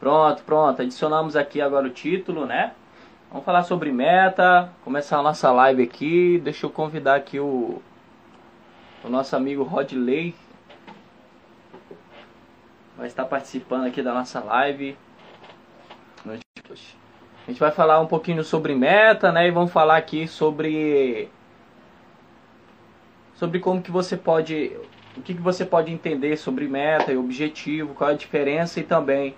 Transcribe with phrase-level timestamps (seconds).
[0.00, 0.80] Pronto, pronto.
[0.82, 2.72] Adicionamos aqui agora o título, né?
[3.30, 6.38] Vamos falar sobre meta, começar a nossa live aqui.
[6.38, 7.82] Deixa eu convidar aqui o,
[9.04, 10.34] o nosso amigo Rodley.
[12.96, 14.96] Vai estar participando aqui da nossa live.
[16.26, 19.48] A gente vai falar um pouquinho sobre meta, né?
[19.48, 21.28] E vamos falar aqui sobre
[23.34, 24.76] sobre como que você pode
[25.16, 28.82] o que, que você pode entender sobre meta e objetivo, qual é a diferença e
[28.82, 29.34] também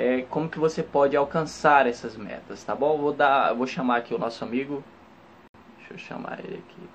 [0.00, 2.96] é, como que você pode alcançar essas metas, tá bom?
[2.96, 4.82] Vou dar, vou chamar aqui o nosso amigo.
[5.76, 6.88] Deixa eu chamar ele aqui.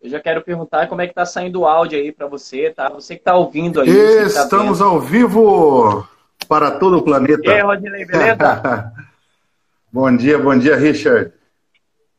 [0.00, 2.88] Eu já quero perguntar como é que tá saindo o áudio aí para você, tá?
[2.88, 3.92] Você que tá ouvindo aí.
[4.32, 6.06] Tá Estamos tá ao vivo
[6.46, 7.42] para todo o planeta.
[7.44, 8.92] E aí, Rodney, beleza?
[9.92, 11.32] bom dia, bom dia, Richard.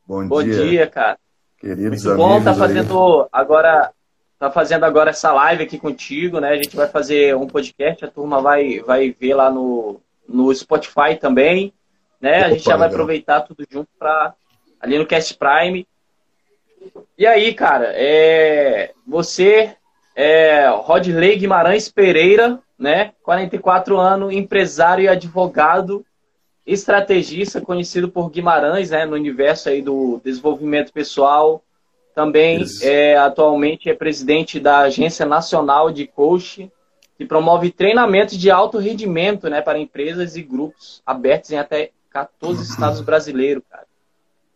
[0.06, 0.62] Bom, bom dia.
[0.62, 1.18] dia, cara.
[1.60, 3.28] Queridos Muito bom tá fazendo aí.
[3.30, 3.92] agora
[4.38, 6.48] tá fazendo agora essa live aqui contigo, né?
[6.48, 11.16] A gente vai fazer um podcast, a turma vai vai ver lá no, no Spotify
[11.20, 11.72] também,
[12.20, 12.38] né?
[12.38, 14.34] Opa, a gente já vai aproveitar tudo junto para
[14.80, 15.86] ali no Cast Prime
[17.16, 19.76] e aí, cara, é, você
[20.16, 23.12] é Rodley Guimarães Pereira, né?
[23.22, 26.04] 44 anos, empresário e advogado,
[26.72, 29.04] estrategista, conhecido por Guimarães, né?
[29.04, 31.62] No universo aí do desenvolvimento pessoal.
[32.14, 36.70] Também é, atualmente é presidente da Agência Nacional de Coach,
[37.16, 39.60] que promove treinamentos de alto rendimento, né?
[39.60, 43.86] Para empresas e grupos abertos em até 14 estados brasileiros, cara.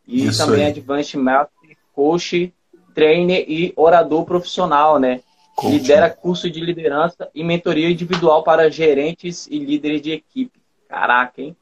[0.06, 0.70] E Isso também aí.
[0.70, 1.48] Advanced Math
[1.94, 2.52] coach,
[2.94, 5.20] trainer e orador profissional, né?
[5.54, 5.72] Coach.
[5.72, 10.60] Lidera curso de liderança e mentoria individual para gerentes e líderes de equipe.
[10.88, 11.56] Caraca, hein?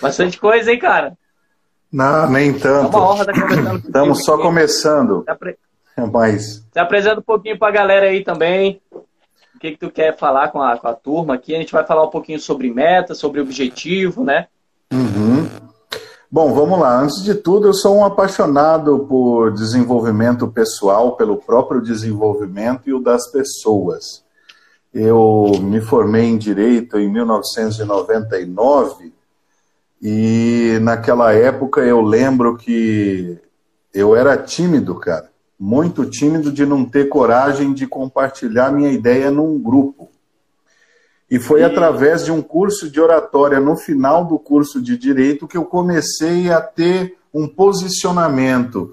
[0.00, 1.16] Bastante coisa, hein, cara?
[1.92, 2.94] Não, nem tanto.
[2.94, 4.42] É uma honra estar conversando Estamos só aqui.
[4.42, 5.24] começando.
[5.24, 5.58] Se, apre...
[6.12, 6.64] Mas...
[6.72, 8.80] Se apresenta um pouquinho para a galera aí também.
[8.92, 11.54] O que, que tu quer falar com a, com a turma aqui?
[11.54, 14.46] A gente vai falar um pouquinho sobre meta, sobre objetivo, né?
[14.92, 15.48] Uhum.
[16.30, 17.00] Bom, vamos lá.
[17.00, 23.00] Antes de tudo, eu sou um apaixonado por desenvolvimento pessoal, pelo próprio desenvolvimento e o
[23.00, 24.22] das pessoas.
[24.92, 29.12] Eu me formei em Direito em 1999
[30.00, 33.38] e naquela época eu lembro que
[33.92, 35.30] eu era tímido, cara.
[35.58, 40.08] Muito tímido de não ter coragem de compartilhar minha ideia num grupo.
[41.30, 45.56] E foi através de um curso de oratória no final do curso de direito que
[45.56, 48.92] eu comecei a ter um posicionamento,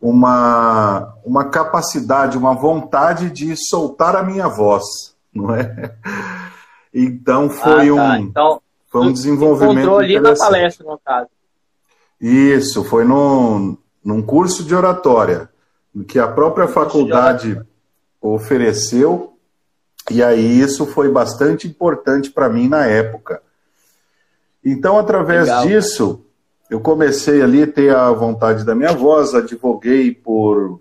[0.00, 4.82] uma, uma capacidade, uma vontade de soltar a minha voz,
[5.32, 5.94] não é?
[6.92, 8.02] Então foi ah, tá.
[8.02, 8.62] um então,
[8.98, 11.28] foi um desenvolvimento ali na palestra, no caso.
[12.20, 15.50] Isso, foi no, num curso de oratória
[16.08, 17.60] que a própria faculdade
[18.20, 19.34] ofereceu
[20.10, 23.42] e aí isso foi bastante importante para mim na época.
[24.64, 26.24] Então, através Legal, disso,
[26.70, 30.80] eu comecei ali a ter a vontade da minha voz, advoguei por,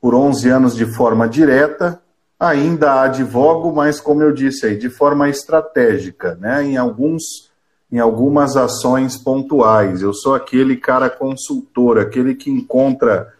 [0.00, 2.00] por 11 anos de forma direta,
[2.40, 6.64] ainda advogo, mas como eu disse aí, de forma estratégica, né?
[6.64, 7.50] em, alguns,
[7.92, 10.00] em algumas ações pontuais.
[10.00, 13.34] Eu sou aquele cara consultor, aquele que encontra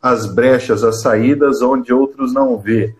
[0.00, 2.94] as brechas, as saídas onde outros não vê.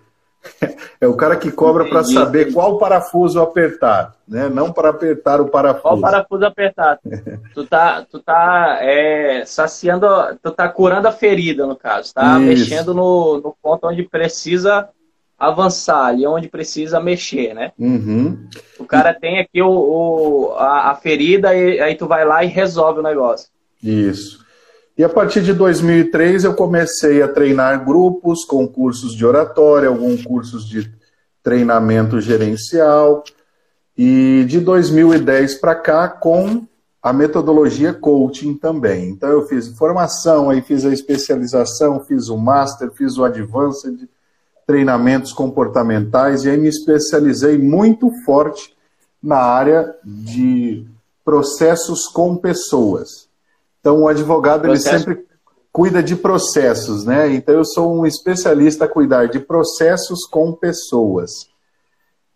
[1.00, 4.48] É o cara que cobra para saber qual parafuso apertar, né?
[4.48, 5.82] Não para apertar o parafuso.
[5.82, 6.98] Qual parafuso apertar?
[7.54, 10.06] tu tá, tu tá é, saciando,
[10.42, 12.14] tu tá curando a ferida, no caso.
[12.14, 12.46] Tá Isso.
[12.46, 14.88] mexendo no, no ponto onde precisa
[15.38, 17.72] avançar, ali onde precisa mexer, né?
[17.78, 18.46] Uhum.
[18.78, 22.48] O cara tem aqui o, o a, a ferida e aí tu vai lá e
[22.48, 23.48] resolve o negócio.
[23.82, 24.44] Isso.
[24.96, 30.24] E a partir de 2003 eu comecei a treinar grupos com cursos de oratória, alguns
[30.24, 30.90] cursos de
[31.42, 33.24] treinamento gerencial.
[33.96, 36.66] E de 2010 para cá com
[37.02, 39.10] a metodologia coaching também.
[39.10, 44.08] Então eu fiz formação, aí fiz a especialização, fiz o master, fiz o advanced,
[44.66, 48.74] treinamentos comportamentais e aí me especializei muito forte
[49.22, 50.86] na área de
[51.24, 53.28] processos com pessoas.
[53.80, 54.88] Então, o advogado Processo.
[54.88, 55.26] ele sempre
[55.72, 57.32] cuida de processos, né?
[57.34, 61.48] Então, eu sou um especialista a cuidar de processos com pessoas.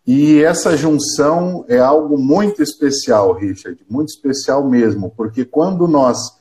[0.05, 6.38] E essa junção é algo muito especial, Richard, muito especial mesmo, porque quando nós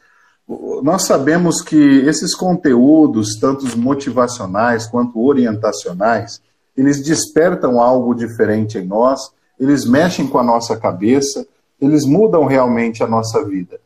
[0.83, 6.41] nós sabemos que esses conteúdos, tanto motivacionais quanto orientacionais,
[6.77, 9.31] eles despertam algo diferente em nós,
[9.61, 11.47] eles mexem com a nossa cabeça,
[11.81, 13.79] eles mudam realmente a nossa vida.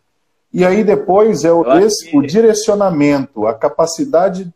[0.53, 4.53] E aí depois é o, esse, o direcionamento, a capacidade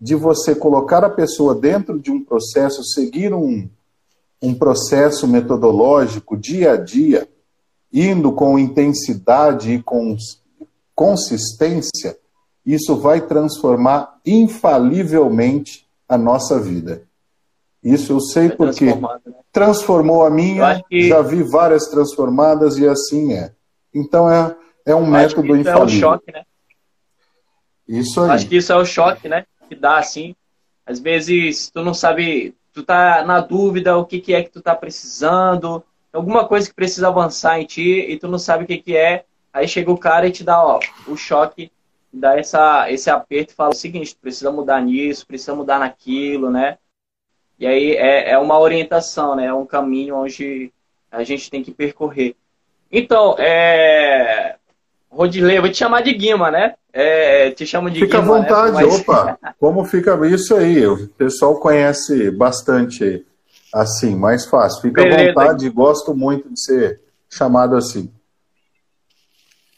[0.00, 3.68] de você colocar a pessoa dentro de um processo, seguir um,
[4.42, 7.28] um processo metodológico dia a dia,
[7.92, 10.16] indo com intensidade e com
[10.94, 12.16] consistência,
[12.64, 17.02] isso vai transformar infalivelmente a nossa vida.
[17.82, 19.00] Isso eu sei porque né?
[19.52, 21.08] transformou a minha, que...
[21.08, 23.52] já vi várias transformadas e assim é.
[23.94, 24.56] Então é,
[24.86, 25.82] é um método infalível.
[25.82, 26.44] É o choque, né?
[27.86, 28.30] Isso aí.
[28.30, 29.44] Acho que isso é o choque, né?
[29.68, 30.34] Que dá assim.
[30.86, 34.62] Às vezes tu não sabe, tu tá na dúvida o que, que é que tu
[34.62, 38.78] tá precisando, alguma coisa que precisa avançar em ti e tu não sabe o que,
[38.78, 39.24] que é.
[39.54, 41.70] Aí chega o cara e te dá ó, o choque,
[42.12, 46.76] dá essa, esse aperto e fala o seguinte, precisa mudar nisso, precisa mudar naquilo, né?
[47.56, 49.46] E aí é, é uma orientação, né?
[49.46, 50.72] É um caminho onde
[51.10, 52.34] a gente tem que percorrer.
[52.90, 54.56] Então, é...
[55.08, 56.74] Rodilei, vou te chamar de Guima, né?
[56.92, 58.42] É, te chamo de Fica Guima.
[58.42, 58.92] Fica à vontade, né?
[58.92, 59.38] opa.
[59.60, 60.84] Como fica isso aí?
[60.84, 63.24] O pessoal conhece bastante
[63.72, 64.82] assim, mais fácil.
[64.82, 65.30] Fica Beleza.
[65.30, 68.12] à vontade, gosto muito de ser chamado assim.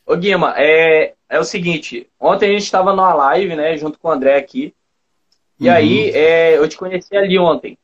[0.07, 4.09] Ô Guima, é, é o seguinte, ontem a gente estava numa live, né, junto com
[4.09, 4.73] o André aqui,
[5.59, 5.75] e uhum.
[5.75, 7.77] aí é, eu te conheci ali ontem,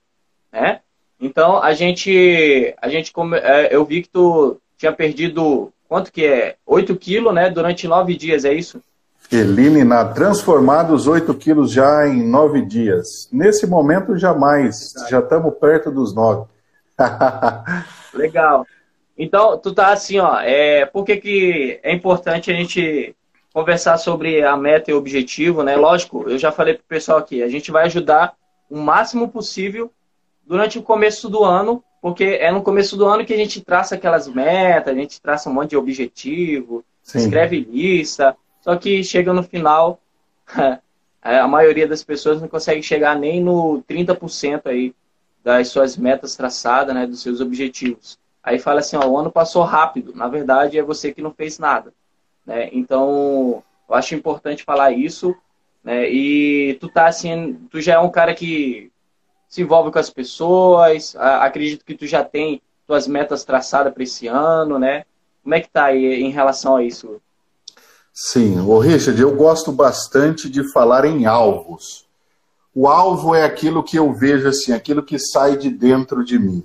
[0.53, 0.81] né?
[1.19, 6.57] Então a gente, a gente é, eu vi que tu tinha perdido quanto que é?
[6.67, 7.51] 8 quilos, né?
[7.51, 8.81] Durante nove dias, é isso?
[9.31, 13.29] Eliminar, transformados 8 quilos já em nove dias.
[13.33, 14.93] Nesse momento, jamais.
[15.09, 16.47] Já estamos perto dos nove.
[18.15, 18.67] Legal.
[19.23, 20.41] Então, tu tá assim, ó.
[20.41, 23.15] É, por que, que é importante a gente
[23.55, 25.77] conversar sobre a meta e o objetivo, né?
[25.77, 28.35] Lógico, eu já falei pro pessoal aqui, a gente vai ajudar
[28.69, 29.93] o máximo possível
[30.45, 33.95] durante o começo do ano, porque é no começo do ano que a gente traça
[33.95, 37.19] aquelas metas, a gente traça um monte de objetivo, Sim.
[37.19, 40.01] escreve lista, só que chega no final,
[41.23, 44.93] a maioria das pessoas não consegue chegar nem no 30% aí
[45.45, 48.21] das suas metas traçadas, né, dos seus objetivos.
[48.43, 50.13] Aí fala assim, ó, o ano passou rápido.
[50.15, 51.93] Na verdade, é você que não fez nada.
[52.45, 52.69] Né?
[52.73, 55.35] Então, eu acho importante falar isso.
[55.85, 56.11] Né?
[56.11, 58.91] E tu tá assim, tu já é um cara que
[59.49, 61.15] se envolve com as pessoas.
[61.17, 65.05] Acredito que tu já tem tuas metas traçadas para esse ano, né?
[65.43, 67.21] Como é que tá aí em relação a isso?
[68.13, 72.07] Sim, o Richard, eu gosto bastante de falar em alvos.
[72.75, 76.65] O alvo é aquilo que eu vejo assim, aquilo que sai de dentro de mim.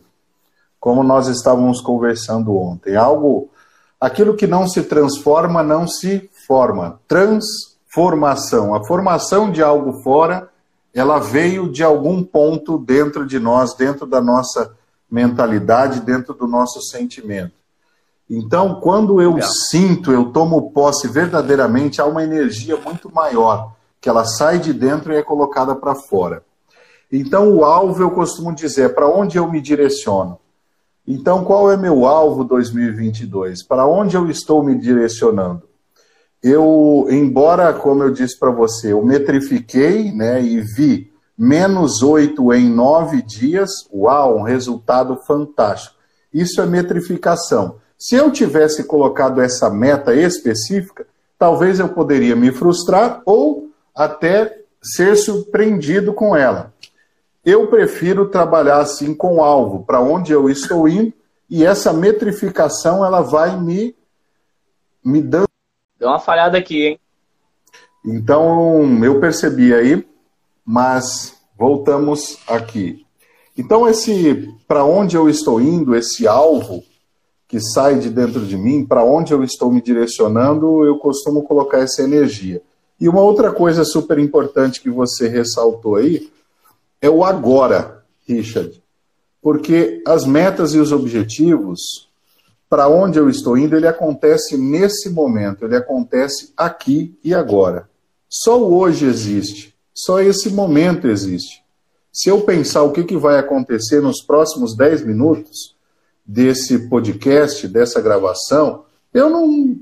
[0.88, 3.50] Como nós estávamos conversando ontem, algo
[4.00, 7.00] Aquilo que não se transforma não se forma.
[7.08, 8.76] Transformação.
[8.76, 10.50] A formação de algo fora,
[10.94, 14.72] ela veio de algum ponto dentro de nós, dentro da nossa
[15.10, 17.54] mentalidade, dentro do nosso sentimento.
[18.30, 19.50] Então, quando eu Legal.
[19.50, 25.12] sinto, eu tomo posse verdadeiramente, há uma energia muito maior, que ela sai de dentro
[25.12, 26.44] e é colocada para fora.
[27.12, 30.40] Então, o alvo, eu costumo dizer, para onde eu me direciono?
[31.08, 33.64] Então, qual é meu alvo 2022?
[33.64, 35.64] Para onde eu estou me direcionando?
[36.44, 42.70] Eu, embora, como eu disse para você, eu metrifiquei né, e vi menos 8 em
[42.70, 45.96] 9 dias, uau, um resultado fantástico.
[46.34, 47.78] Isso é metrificação.
[47.98, 51.08] Se eu tivesse colocado essa meta específica,
[51.40, 56.74] talvez eu poderia me frustrar ou até ser surpreendido com ela.
[57.48, 61.14] Eu prefiro trabalhar assim com alvo, para onde eu estou indo,
[61.50, 63.96] e essa metrificação ela vai me,
[65.02, 65.48] me dando.
[65.98, 67.00] Deu uma falhada aqui, hein?
[68.06, 70.06] Então, eu percebi aí,
[70.66, 73.06] mas voltamos aqui.
[73.58, 76.84] Então, esse para onde eu estou indo, esse alvo
[77.48, 81.78] que sai de dentro de mim, para onde eu estou me direcionando, eu costumo colocar
[81.78, 82.62] essa energia.
[83.00, 86.30] E uma outra coisa super importante que você ressaltou aí
[87.02, 88.82] é o agora, Richard.
[89.42, 91.80] Porque as metas e os objetivos,
[92.70, 97.90] para onde eu estou indo, ele acontece nesse momento, ele acontece aqui e agora.
[98.30, 101.64] Só o hoje existe, só esse momento existe.
[102.12, 105.76] Se eu pensar o que, que vai acontecer nos próximos 10 minutos
[106.26, 109.78] desse podcast, dessa gravação, eu não,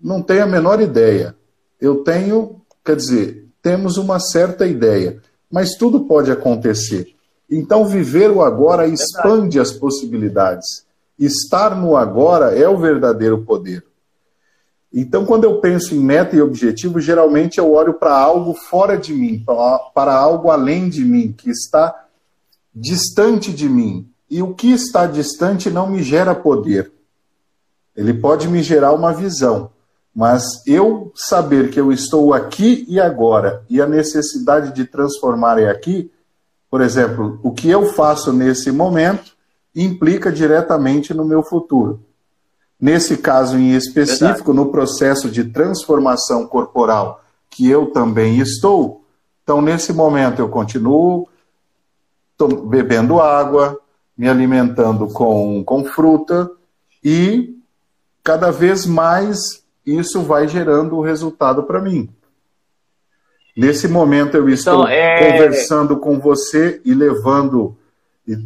[0.00, 1.36] não tenho a menor ideia.
[1.80, 5.20] Eu tenho, quer dizer, temos uma certa ideia
[5.50, 7.14] mas tudo pode acontecer.
[7.50, 10.86] Então, viver o agora expande as possibilidades.
[11.18, 13.84] Estar no agora é o verdadeiro poder.
[14.92, 19.12] Então, quando eu penso em meta e objetivo, geralmente eu olho para algo fora de
[19.12, 19.44] mim,
[19.94, 22.06] para algo além de mim, que está
[22.74, 24.08] distante de mim.
[24.28, 26.92] E o que está distante não me gera poder.
[27.96, 29.70] Ele pode me gerar uma visão,
[30.14, 35.70] Mas eu saber que eu estou aqui e agora e a necessidade de transformar é
[35.70, 36.10] aqui,
[36.68, 39.32] por exemplo, o que eu faço nesse momento
[39.74, 42.00] implica diretamente no meu futuro.
[42.80, 44.56] Nesse caso em específico, Verdade.
[44.56, 49.04] no processo de transformação corporal que eu também estou,
[49.42, 51.28] então nesse momento eu continuo
[52.68, 53.78] bebendo água,
[54.16, 56.50] me alimentando com, com fruta
[57.04, 57.56] e
[58.22, 62.08] cada vez mais isso vai gerando o resultado para mim.
[63.56, 65.32] Nesse momento eu estou então, é...
[65.32, 67.76] conversando com você e levando
[68.26, 68.38] e,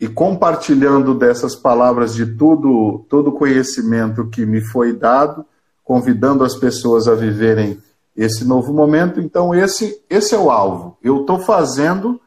[0.00, 5.44] e, compartilhando dessas palavras de tudo, todo o conhecimento que me foi dado,
[5.84, 7.78] convidando as pessoas a viverem
[8.16, 9.20] esse novo momento.
[9.20, 10.96] Então esse esse é o alvo.
[11.02, 12.20] Eu estou fazendo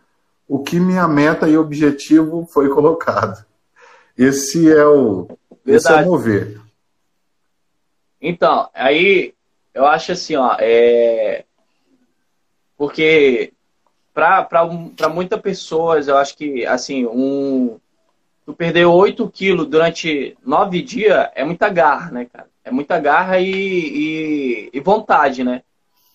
[0.47, 3.43] o que minha meta e objetivo foi colocado.
[4.17, 5.27] Esse é o
[5.65, 5.77] Verdade.
[5.77, 6.62] esse é o mover.
[8.25, 9.33] Então, aí
[9.73, 11.43] eu acho assim, ó, é...
[12.77, 13.51] porque
[14.13, 17.77] para muitas pessoas, eu acho que assim, um
[18.45, 22.47] tu perder 8 quilos durante nove dias é muita garra, né, cara?
[22.63, 25.61] É muita garra e, e, e vontade, né?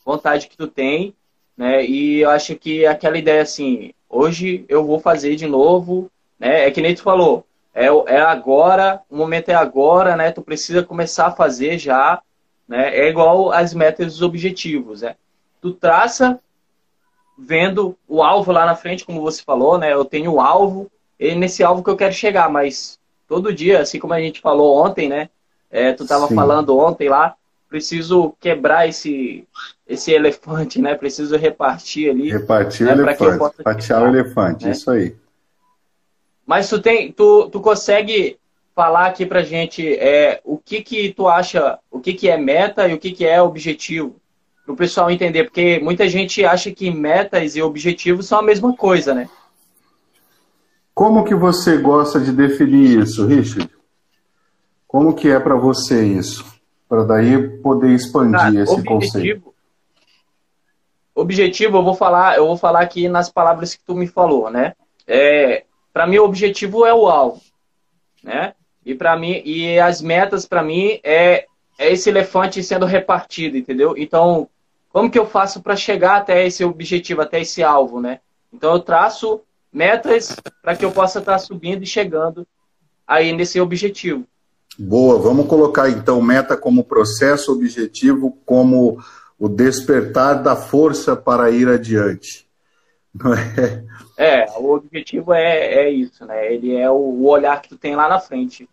[0.03, 1.15] Vontade que tu tem,
[1.55, 1.85] né?
[1.85, 6.67] E eu acho que aquela ideia assim, hoje eu vou fazer de novo, né?
[6.67, 7.45] É que nem tu falou,
[7.79, 10.33] é, é agora, o momento é agora, né?
[10.33, 12.21] Tu precisa começar a fazer já,
[12.67, 12.97] né?
[12.97, 15.15] É igual as metas e os objetivos, né?
[15.61, 16.41] Tu traça
[17.39, 19.93] vendo o alvo lá na frente, como você falou, né?
[19.93, 24.01] Eu tenho o alvo, e nesse alvo que eu quero chegar, mas todo dia, assim
[24.01, 25.29] como a gente falou ontem, né?
[25.71, 27.37] É, tu estava falando ontem lá,
[27.69, 29.47] preciso quebrar esse
[29.87, 30.97] esse elefante, né?
[30.97, 32.31] Preciso repartir ali.
[32.33, 32.95] Repartir né?
[32.95, 34.73] o elefante, fatiar o elefante, né?
[34.73, 35.15] isso aí.
[36.49, 38.39] Mas tu tem, tu, tu consegue
[38.75, 42.89] falar aqui pra gente é, o que que tu acha, o que que é meta
[42.89, 44.17] e o que que é objetivo,
[44.65, 48.75] para o pessoal entender, porque muita gente acha que metas e objetivos são a mesma
[48.75, 49.29] coisa, né?
[50.95, 53.71] Como que você gosta de definir isso, Richard?
[54.87, 56.47] Como que é para você isso?
[56.89, 59.55] Para daí poder expandir esse objetivo, conceito
[61.21, 64.75] objetivo, eu vou falar, eu vou falar aqui nas palavras que tu me falou, né?
[65.07, 67.41] É, para mim o objetivo é o alvo,
[68.23, 68.55] né?
[68.85, 71.47] E para mim e as metas para mim é,
[71.79, 73.95] é esse elefante sendo repartido, entendeu?
[73.97, 74.49] Então,
[74.91, 78.21] como que eu faço para chegar até esse objetivo, até esse alvo, né?
[78.53, 79.41] Então eu traço
[79.73, 82.47] metas para que eu possa estar tá subindo e chegando
[83.07, 84.25] aí nesse objetivo.
[84.79, 89.03] Boa, vamos colocar então meta como processo, objetivo como
[89.39, 92.47] o despertar da força para ir adiante.
[93.15, 93.85] Não é?
[94.19, 96.53] É, o objetivo é, é isso, né?
[96.53, 98.69] Ele é o olhar que tu tem lá na frente.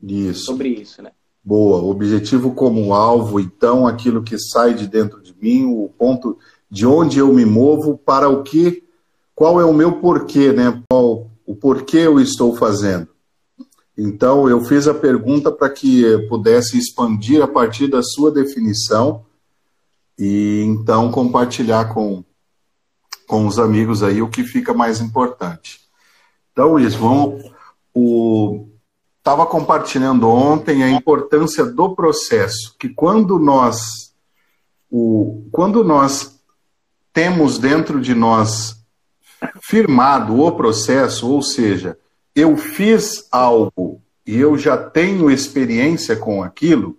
[0.00, 0.44] Isso.
[0.44, 1.10] Sobre isso, né?
[1.42, 1.82] Boa.
[1.82, 6.38] O objetivo como alvo, então, aquilo que sai de dentro de mim, o ponto
[6.70, 8.84] de onde eu me movo, para o que,
[9.34, 10.80] qual é o meu porquê, né?
[10.88, 13.08] Qual, o porquê eu estou fazendo.
[13.98, 19.24] Então, eu fiz a pergunta para que pudesse expandir a partir da sua definição
[20.16, 22.24] e então compartilhar com,
[23.26, 25.80] com os amigos aí o que fica mais importante.
[26.52, 27.50] Então, isso, vamos.
[27.92, 28.68] O,
[29.18, 34.12] estava compartilhando ontem a importância do processo, que quando nós
[34.90, 36.38] o, quando nós
[37.12, 38.76] temos dentro de nós
[39.62, 41.98] firmado o processo, ou seja,
[42.34, 46.98] eu fiz algo e eu já tenho experiência com aquilo,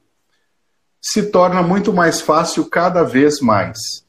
[1.01, 4.04] se torna muito mais fácil cada vez mais.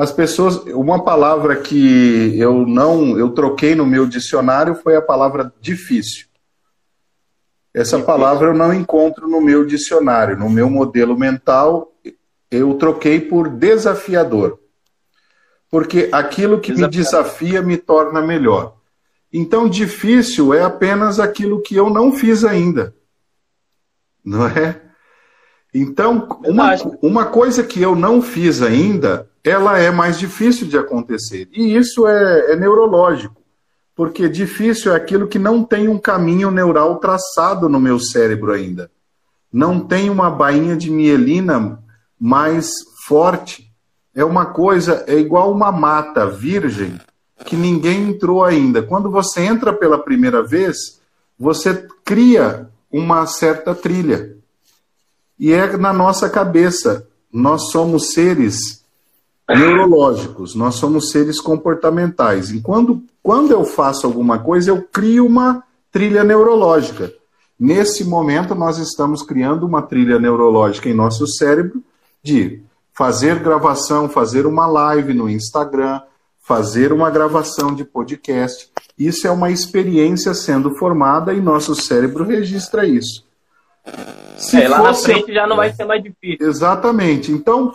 [0.00, 5.52] As pessoas, uma palavra que eu não, eu troquei no meu dicionário foi a palavra
[5.60, 6.26] difícil.
[7.74, 8.06] Essa difícil.
[8.06, 11.92] palavra eu não encontro no meu dicionário, no meu modelo mental
[12.50, 14.58] eu troquei por desafiador.
[15.70, 18.78] Porque aquilo que me desafia me torna melhor.
[19.30, 22.94] Então, difícil é apenas aquilo que eu não fiz ainda.
[24.24, 24.80] Não é?
[25.72, 31.48] Então, uma, uma coisa que eu não fiz ainda, ela é mais difícil de acontecer.
[31.52, 33.40] E isso é, é neurológico,
[33.94, 38.90] porque difícil é aquilo que não tem um caminho neural traçado no meu cérebro ainda.
[39.52, 41.78] Não tem uma bainha de mielina
[42.18, 42.70] mais
[43.06, 43.70] forte.
[44.14, 47.00] É uma coisa, é igual uma mata virgem
[47.44, 48.82] que ninguém entrou ainda.
[48.82, 51.00] Quando você entra pela primeira vez,
[51.38, 54.36] você cria uma certa trilha.
[55.40, 57.08] E é na nossa cabeça.
[57.32, 58.84] Nós somos seres
[59.48, 62.50] neurológicos, nós somos seres comportamentais.
[62.50, 67.10] E quando, quando eu faço alguma coisa, eu crio uma trilha neurológica.
[67.58, 71.82] Nesse momento, nós estamos criando uma trilha neurológica em nosso cérebro
[72.22, 72.60] de
[72.92, 76.02] fazer gravação, fazer uma live no Instagram,
[76.38, 78.70] fazer uma gravação de podcast.
[78.98, 83.29] Isso é uma experiência sendo formada e nosso cérebro registra isso.
[84.36, 85.08] Se é, lá fosse...
[85.08, 86.48] na frente já não vai ser mais difícil.
[86.48, 87.30] Exatamente.
[87.30, 87.74] Então,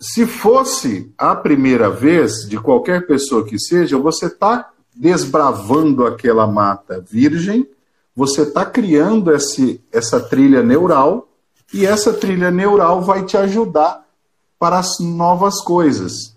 [0.00, 7.04] se fosse a primeira vez de qualquer pessoa que seja, você está desbravando aquela mata
[7.10, 7.68] virgem,
[8.14, 11.28] você está criando esse, essa trilha neural
[11.72, 14.04] e essa trilha neural vai te ajudar
[14.58, 16.34] para as novas coisas.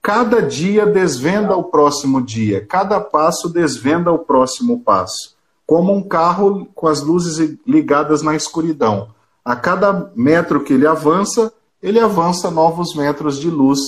[0.00, 5.36] Cada dia desvenda o próximo dia, cada passo desvenda o próximo passo,
[5.68, 9.08] como um carro com as luzes ligadas na escuridão.
[9.44, 13.78] A cada metro que ele avança, ele avança novos metros de luz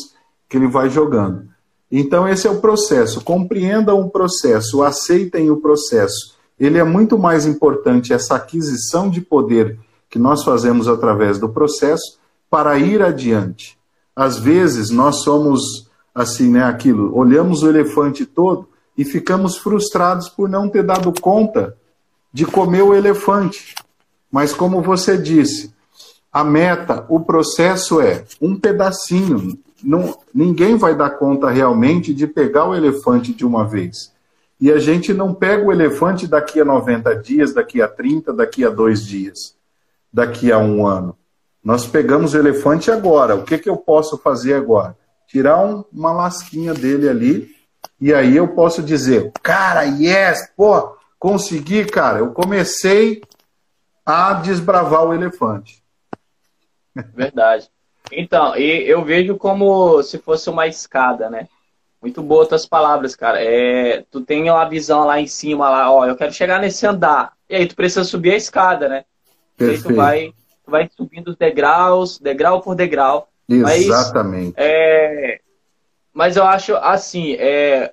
[0.46, 1.48] que ele vai jogando.
[1.90, 3.22] Então, esse é o processo.
[3.22, 6.36] Compreendam o processo, aceitem o processo.
[6.58, 9.78] Ele é muito mais importante, essa aquisição de poder
[10.10, 12.18] que nós fazemos através do processo,
[12.50, 13.78] para ir adiante.
[14.14, 16.62] Às vezes, nós somos assim, né?
[16.62, 18.68] Aquilo, olhamos o elefante todo
[19.00, 21.74] e ficamos frustrados por não ter dado conta
[22.30, 23.74] de comer o elefante.
[24.30, 25.72] Mas, como você disse,
[26.30, 29.58] a meta, o processo é um pedacinho.
[29.82, 34.12] Não, ninguém vai dar conta realmente de pegar o elefante de uma vez.
[34.60, 38.66] E a gente não pega o elefante daqui a 90 dias, daqui a 30, daqui
[38.66, 39.56] a dois dias,
[40.12, 41.16] daqui a um ano.
[41.64, 43.34] Nós pegamos o elefante agora.
[43.34, 44.94] O que, que eu posso fazer agora?
[45.26, 47.59] Tirar um, uma lasquinha dele ali.
[48.00, 52.18] E aí eu posso dizer, cara, yes, pô, consegui, cara.
[52.18, 53.20] Eu comecei
[54.06, 55.82] a desbravar o elefante.
[57.14, 57.68] Verdade.
[58.10, 61.46] Então, e eu vejo como se fosse uma escada, né?
[62.00, 63.38] Muito boa tuas palavras, cara.
[63.42, 67.32] É, tu tem uma visão lá em cima, lá, ó, eu quero chegar nesse andar.
[67.48, 69.04] E aí tu precisa subir a escada, né?
[69.56, 69.84] Perfeito.
[69.84, 73.28] E aí tu vai, tu vai subindo os degraus, degrau por degrau.
[73.46, 74.54] Exatamente.
[74.56, 75.40] Mas, é,
[76.12, 77.92] mas eu acho assim, é,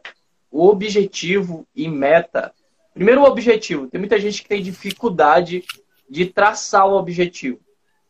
[0.52, 2.54] o objetivo e meta.
[2.94, 3.88] Primeiro o objetivo.
[3.88, 5.64] Tem muita gente que tem dificuldade
[6.10, 7.60] de traçar o objetivo.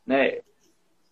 [0.05, 0.39] Né?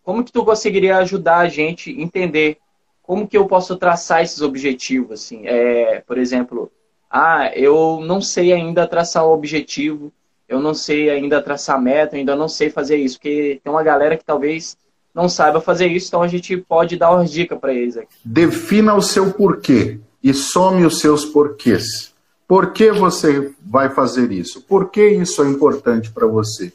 [0.03, 2.57] Como que tu conseguiria ajudar a gente entender
[3.01, 5.23] como que eu posso traçar esses objetivos?
[5.23, 6.71] Assim, é, por exemplo,
[7.09, 10.11] ah, eu não sei ainda traçar o objetivo,
[10.47, 14.15] eu não sei ainda traçar meta, ainda não sei fazer isso, porque tem uma galera
[14.17, 14.77] que talvez
[15.15, 18.13] não saiba fazer isso, então a gente pode dar uma dica para eles aqui.
[18.25, 22.13] Defina o seu porquê e some os seus porquês.
[22.45, 24.61] Por que você vai fazer isso?
[24.61, 26.73] Por que isso é importante para você?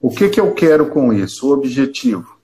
[0.00, 1.48] O que, que eu quero com isso?
[1.48, 2.36] O objetivo.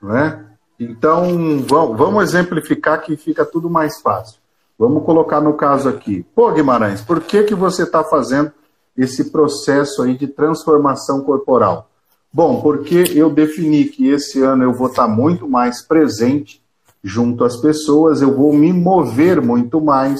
[0.00, 0.44] Não é?
[0.78, 4.38] Então, vamos exemplificar que fica tudo mais fácil.
[4.78, 6.26] Vamos colocar no caso aqui.
[6.34, 8.52] Pô, Guimarães, por que, que você está fazendo
[8.96, 11.88] esse processo aí de transformação corporal?
[12.34, 16.60] Bom, porque eu defini que esse ano eu vou estar muito mais presente
[17.00, 20.18] junto às pessoas, eu vou me mover muito mais,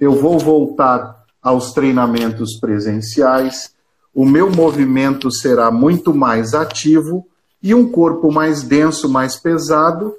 [0.00, 3.74] eu vou voltar aos treinamentos presenciais,
[4.14, 7.26] o meu movimento será muito mais ativo
[7.62, 10.14] e um corpo mais denso, mais pesado,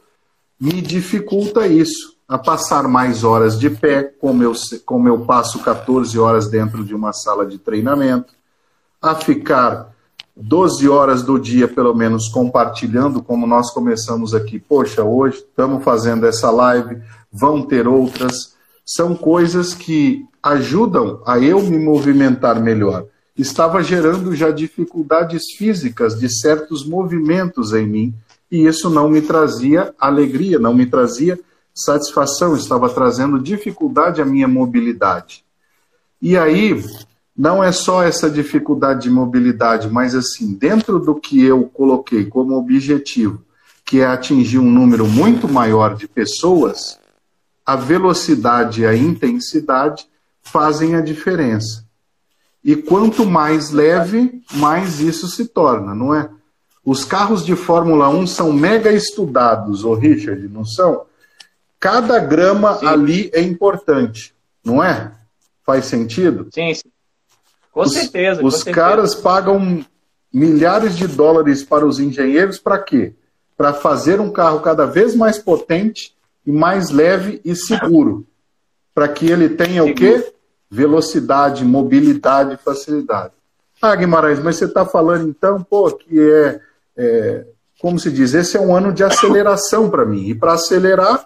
[0.59, 4.53] me dificulta isso, a passar mais horas de pé, como eu,
[4.85, 8.31] como eu passo 14 horas dentro de uma sala de treinamento,
[9.01, 9.90] a ficar
[10.35, 14.59] 12 horas do dia, pelo menos, compartilhando, como nós começamos aqui.
[14.59, 18.55] Poxa, hoje estamos fazendo essa live, vão ter outras.
[18.85, 23.05] São coisas que ajudam a eu me movimentar melhor
[23.37, 28.13] estava gerando já dificuldades físicas de certos movimentos em mim,
[28.49, 31.39] e isso não me trazia alegria, não me trazia
[31.73, 35.43] satisfação, estava trazendo dificuldade à minha mobilidade.
[36.21, 36.83] E aí,
[37.35, 42.55] não é só essa dificuldade de mobilidade, mas assim, dentro do que eu coloquei como
[42.55, 43.43] objetivo,
[43.85, 46.99] que é atingir um número muito maior de pessoas,
[47.65, 50.07] a velocidade e a intensidade
[50.41, 51.85] fazem a diferença.
[52.63, 56.29] E quanto mais leve, mais isso se torna, não é?
[56.83, 61.05] Os carros de Fórmula 1 são mega estudados, ô Richard, não são?
[61.79, 62.85] Cada grama sim.
[62.85, 65.11] ali é importante, não é?
[65.65, 66.47] Faz sentido?
[66.53, 66.89] Sim, sim.
[67.71, 68.43] Com os, certeza.
[68.43, 69.23] Os com caras certeza.
[69.23, 69.85] pagam
[70.33, 73.13] milhares de dólares para os engenheiros para quê?
[73.55, 78.25] Para fazer um carro cada vez mais potente e mais leve e seguro.
[78.93, 79.91] Para que ele tenha seguro.
[79.91, 80.33] o quê?
[80.71, 83.33] velocidade, mobilidade e facilidade.
[83.81, 86.61] Ah, Guimarães, mas você está falando então, pô, que é,
[86.95, 87.45] é,
[87.81, 90.29] como se diz, esse é um ano de aceleração para mim.
[90.29, 91.25] E para acelerar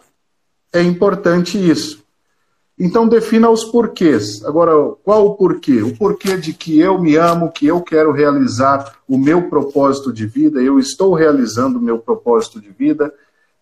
[0.74, 2.04] é importante isso.
[2.78, 4.44] Então defina os porquês.
[4.44, 5.82] Agora, qual o porquê?
[5.82, 10.26] O porquê de que eu me amo, que eu quero realizar o meu propósito de
[10.26, 13.14] vida, eu estou realizando o meu propósito de vida,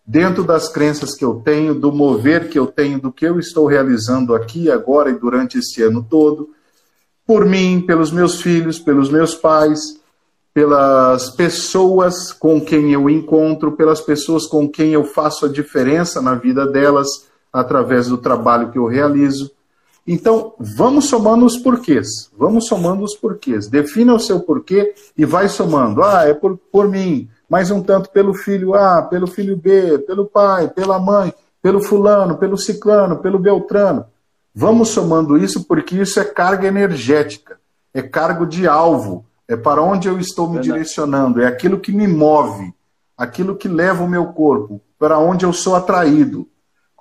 [0.04, 3.66] dentro das crenças que eu tenho, do mover que eu tenho, do que eu estou
[3.66, 6.50] realizando aqui, agora e durante esse ano todo,
[7.24, 10.00] por mim, pelos meus filhos, pelos meus pais,
[10.52, 16.34] pelas pessoas com quem eu encontro, pelas pessoas com quem eu faço a diferença na
[16.34, 17.08] vida delas
[17.54, 19.52] através do trabalho que eu realizo.
[20.04, 22.28] Então, vamos somando os porquês.
[22.36, 23.68] Vamos somando os porquês.
[23.68, 26.02] Defina o seu porquê e vai somando.
[26.02, 27.28] Ah, é por, por mim.
[27.48, 32.36] Mais um tanto pelo filho A, pelo filho B, pelo pai, pela mãe, pelo fulano,
[32.36, 34.04] pelo ciclano, pelo beltrano.
[34.52, 37.58] Vamos somando isso porque isso é carga energética,
[37.92, 40.72] é cargo de alvo, é para onde eu estou me Verdade.
[40.72, 42.72] direcionando, é aquilo que me move,
[43.16, 46.48] aquilo que leva o meu corpo, para onde eu sou atraído.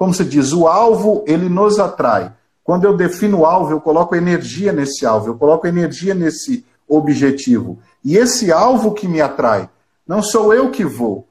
[0.04, 2.34] Como se diz, o alvo, ele nos atrai.
[2.62, 7.80] Quando eu defino o alvo, eu coloco energia nesse alvo, eu coloco energia nesse objetivo.
[8.04, 9.70] E esse alvo que me atrai,
[10.06, 11.26] não sou eu que vou.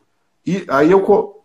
[0.47, 1.43] E aí eu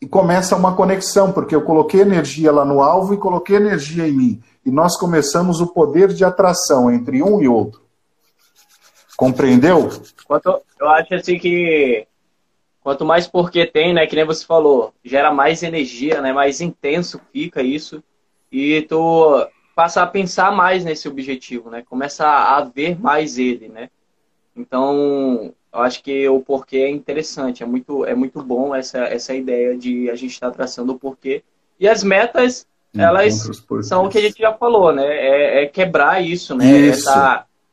[0.00, 4.12] e começa uma conexão, porque eu coloquei energia lá no alvo e coloquei energia em
[4.12, 4.42] mim.
[4.64, 7.82] E nós começamos o poder de atração entre um e outro.
[9.18, 9.90] Compreendeu?
[10.80, 12.06] Eu acho assim que
[12.84, 17.18] quanto mais porquê tem, né, que nem você falou, gera mais energia, né, mais intenso
[17.32, 18.04] fica isso.
[18.52, 21.82] E tu passa a pensar mais nesse objetivo, né?
[21.82, 23.90] Começa a ver mais ele, né?
[24.54, 29.34] Então, eu acho que o porquê é interessante, é muito, é muito bom essa, essa
[29.34, 31.42] ideia de a gente estar tá traçando o porquê.
[31.80, 33.50] E as metas, elas
[33.82, 35.04] são o que a gente já falou, né?
[35.04, 36.70] É, é quebrar isso, né?
[36.70, 37.10] É isso.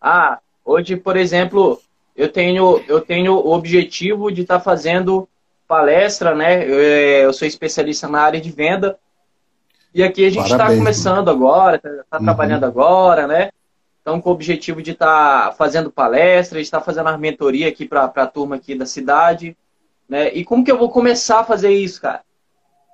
[0.01, 1.79] Ah, hoje, por exemplo,
[2.15, 5.27] eu tenho, eu tenho o objetivo de estar tá fazendo
[5.67, 6.65] palestra, né?
[6.67, 8.97] Eu, é, eu, sou especialista na área de venda.
[9.93, 12.25] E aqui a gente está começando agora, está tá uhum.
[12.25, 13.51] trabalhando agora, né?
[14.01, 17.67] Então, com o objetivo de estar tá fazendo palestra, de estar tá fazendo a mentoria
[17.67, 19.55] aqui para a turma aqui da cidade.
[20.09, 20.33] Né?
[20.33, 22.21] E como que eu vou começar a fazer isso, cara?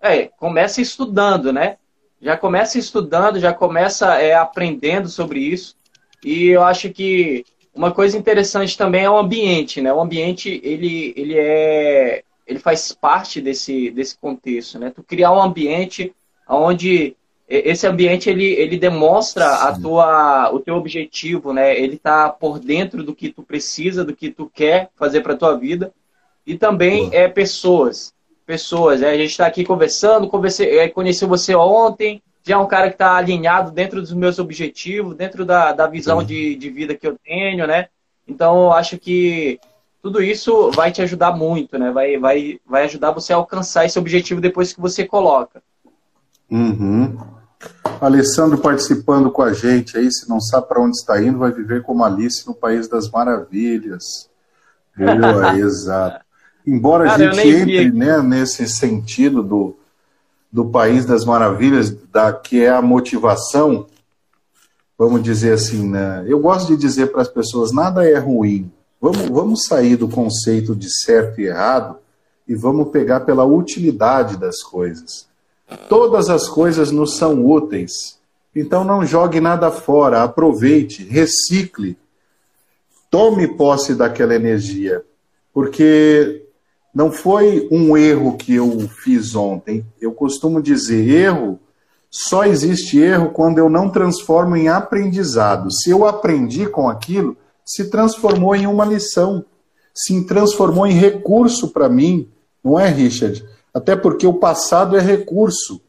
[0.02, 1.78] É, começa estudando, né?
[2.22, 5.76] Já começa estudando, já começa é, aprendendo sobre isso.
[6.24, 7.46] E eu acho que
[7.78, 9.94] uma coisa interessante também é o ambiente, né?
[9.94, 12.24] O ambiente, ele, ele é...
[12.46, 14.90] Ele faz parte desse, desse contexto, né?
[14.90, 16.14] Tu criar um ambiente
[16.48, 17.16] onde
[17.50, 21.78] esse ambiente ele, ele demonstra a tua, o teu objetivo, né?
[21.78, 25.58] Ele tá por dentro do que tu precisa, do que tu quer fazer para tua
[25.58, 25.94] vida
[26.46, 28.14] e também é pessoas,
[28.46, 29.02] pessoas.
[29.02, 32.88] É, a gente está aqui conversando, conversei, é, conheci você ontem, já é um cara
[32.88, 37.06] que está alinhado dentro dos meus objetivos, dentro da, da visão de, de vida que
[37.06, 37.88] eu tenho, né?
[38.26, 39.60] Então eu acho que
[40.02, 41.92] tudo isso vai te ajudar muito, né?
[41.92, 45.62] Vai, vai, vai ajudar você a alcançar esse objetivo depois que você coloca.
[46.50, 47.18] Uhum.
[48.00, 51.84] Alessandro participando com a gente aí, se não sabe para onde está indo, vai viver
[51.84, 54.30] como Alice no País das Maravilhas.
[54.96, 56.26] Boa, exato.
[56.66, 59.78] Embora Cara, a gente entre né, nesse sentido do,
[60.58, 63.86] do País das Maravilhas, da, que é a motivação,
[64.98, 66.26] vamos dizer assim, né?
[66.28, 68.72] eu gosto de dizer para as pessoas, nada é ruim.
[69.00, 71.98] Vamos, vamos sair do conceito de certo e errado
[72.48, 75.28] e vamos pegar pela utilidade das coisas.
[75.88, 78.18] Todas as coisas nos são úteis.
[78.56, 81.96] Então não jogue nada fora, aproveite, recicle.
[83.12, 85.04] Tome posse daquela energia,
[85.54, 86.47] porque
[86.98, 89.86] não foi um erro que eu fiz ontem.
[90.02, 91.60] Eu costumo dizer, erro
[92.10, 95.72] só existe erro quando eu não transformo em aprendizado.
[95.72, 99.46] Se eu aprendi com aquilo, se transformou em uma lição,
[99.94, 102.28] se transformou em recurso para mim,
[102.64, 103.48] não é, Richard?
[103.72, 105.80] Até porque o passado é recurso.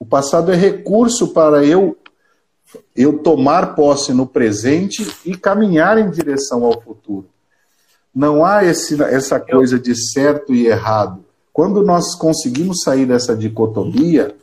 [0.00, 1.94] O passado é recurso para eu
[2.96, 7.28] eu tomar posse no presente e caminhar em direção ao futuro.
[8.14, 11.24] Não há esse, essa coisa de certo e errado.
[11.52, 14.34] Quando nós conseguimos sair dessa dicotomia,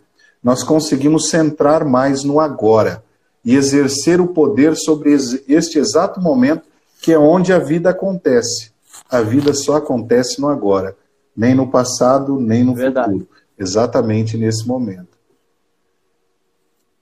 [0.43, 3.03] nós conseguimos centrar mais no agora
[3.43, 6.63] e exercer o poder sobre este exato momento
[7.01, 8.71] que é onde a vida acontece.
[9.09, 10.95] A vida só acontece no agora
[11.35, 13.11] nem no passado, nem no Verdade.
[13.11, 13.29] futuro.
[13.57, 15.17] Exatamente nesse momento.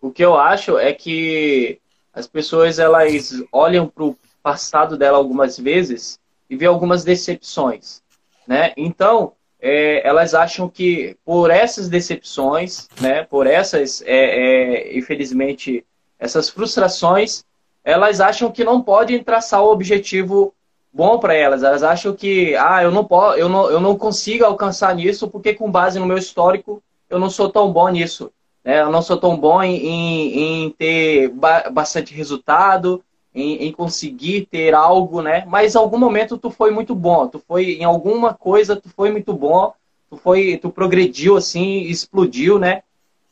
[0.01, 1.79] O que eu acho é que
[2.13, 6.19] as pessoas elas olham para o passado dela algumas vezes
[6.53, 8.03] e vê algumas decepções,
[8.47, 8.73] né?
[8.77, 15.83] Então é, elas acham que por essas decepções, né, por essas, é, é, infelizmente,
[16.19, 17.43] essas frustrações,
[17.83, 20.53] elas acham que não podem traçar o objetivo
[20.93, 21.63] bom para elas.
[21.63, 25.53] Elas acham que, ah, eu não, posso, eu, não, eu não consigo alcançar nisso porque
[25.53, 28.31] com base no meu histórico eu não sou tão bom nisso.
[28.63, 28.81] né?
[28.81, 34.47] eu não sou tão bom em, em, em ter ba bastante resultado, em, em, conseguir
[34.49, 35.43] ter algo, né?
[35.47, 39.11] Mas em algum momento tu foi muito bom, tu foi em alguma coisa tu foi
[39.11, 39.73] muito bom,
[40.09, 42.83] tu foi, tu progrediu assim, explodiu, né?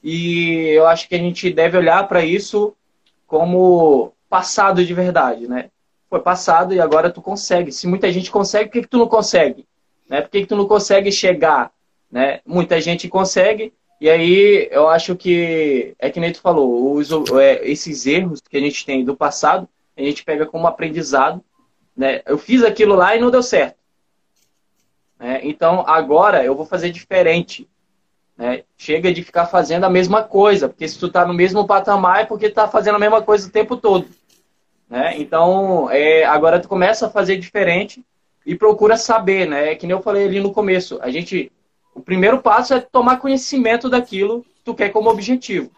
[0.03, 2.73] E eu acho que a gente deve olhar para isso
[3.27, 5.69] como passado de verdade, né?
[6.09, 7.71] Foi passado e agora tu consegue.
[7.71, 9.65] Se muita gente consegue, por que, que tu não consegue?
[10.09, 10.21] Né?
[10.21, 11.71] Por que, que tu não consegue chegar?
[12.11, 12.41] Né?
[12.45, 16.99] Muita gente consegue, e aí eu acho que é que nem tu falou,
[17.39, 19.69] é, esses erros que a gente tem do passado,
[20.03, 21.43] a gente pega como aprendizado.
[21.95, 22.21] Né?
[22.25, 23.77] Eu fiz aquilo lá e não deu certo.
[25.19, 25.41] Né?
[25.43, 27.67] Então agora eu vou fazer diferente.
[28.37, 28.63] Né?
[28.77, 32.25] Chega de ficar fazendo a mesma coisa, porque se tu está no mesmo patamar é
[32.25, 34.07] porque tá fazendo a mesma coisa o tempo todo.
[34.89, 35.17] Né?
[35.19, 38.03] Então, é, agora tu começa a fazer diferente
[38.45, 39.75] e procura saber, né?
[39.75, 40.99] Que nem eu falei ali no começo.
[41.01, 41.51] A gente,
[41.93, 45.71] o primeiro passo é tomar conhecimento daquilo que tu quer como objetivo.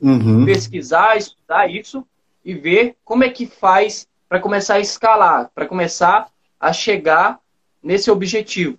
[0.00, 0.44] Uhum.
[0.44, 2.04] Pesquisar, estudar isso
[2.48, 7.38] e ver como é que faz para começar a escalar, para começar a chegar
[7.82, 8.78] nesse objetivo.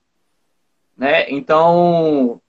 [0.97, 1.29] Né?
[1.29, 2.41] Então,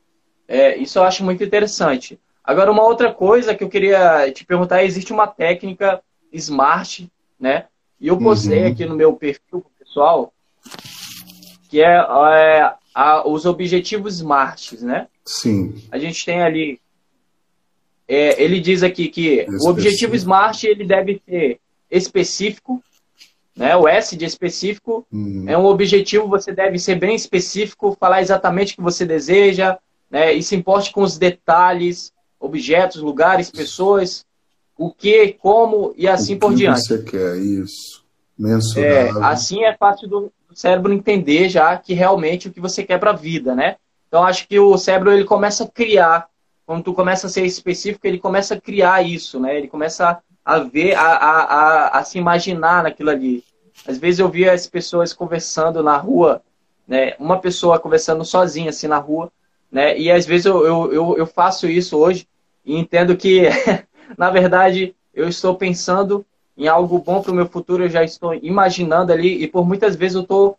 [0.49, 2.19] é, isso eu acho muito interessante.
[2.43, 6.03] Agora, uma outra coisa que eu queria te perguntar, existe uma técnica
[6.33, 7.67] smart, né?
[8.01, 8.73] E eu postei uhum.
[8.73, 10.33] aqui no meu perfil pessoal,
[11.69, 15.07] que é, é a, os objetivos smart, né?
[15.27, 15.85] Sim.
[15.93, 16.81] A gente tem ali,
[18.13, 19.67] é, ele diz aqui que específico.
[19.67, 22.83] o objetivo smart ele deve ser específico,
[23.57, 23.77] né?
[23.77, 25.45] O S de específico uhum.
[25.47, 29.79] é um objetivo, você deve ser bem específico, falar exatamente o que você deseja,
[30.11, 30.33] né?
[30.33, 34.27] E se importe com os detalhes, objetos, lugares, pessoas,
[34.77, 36.81] o que, como e assim por diante.
[36.81, 38.03] Você quer isso?
[38.37, 39.23] Mensurável.
[39.23, 43.11] É, assim é fácil do cérebro entender já que realmente o que você quer para
[43.11, 43.77] a vida, né?
[44.09, 46.27] Então acho que o cérebro ele começa a criar,
[46.71, 49.59] quando tu começa a ser específico, ele começa a criar isso, né?
[49.59, 53.43] Ele começa a ver, a, a, a, a se imaginar naquilo ali.
[53.89, 56.41] Às vezes eu via as pessoas conversando na rua,
[56.87, 57.15] né?
[57.19, 59.33] Uma pessoa conversando sozinha assim na rua,
[59.69, 59.99] né?
[59.99, 62.29] E às vezes eu, eu, eu, eu faço isso hoje
[62.65, 63.49] e entendo que,
[64.17, 66.25] na verdade, eu estou pensando
[66.57, 69.97] em algo bom para o meu futuro, eu já estou imaginando ali e por muitas
[69.97, 70.57] vezes eu tô,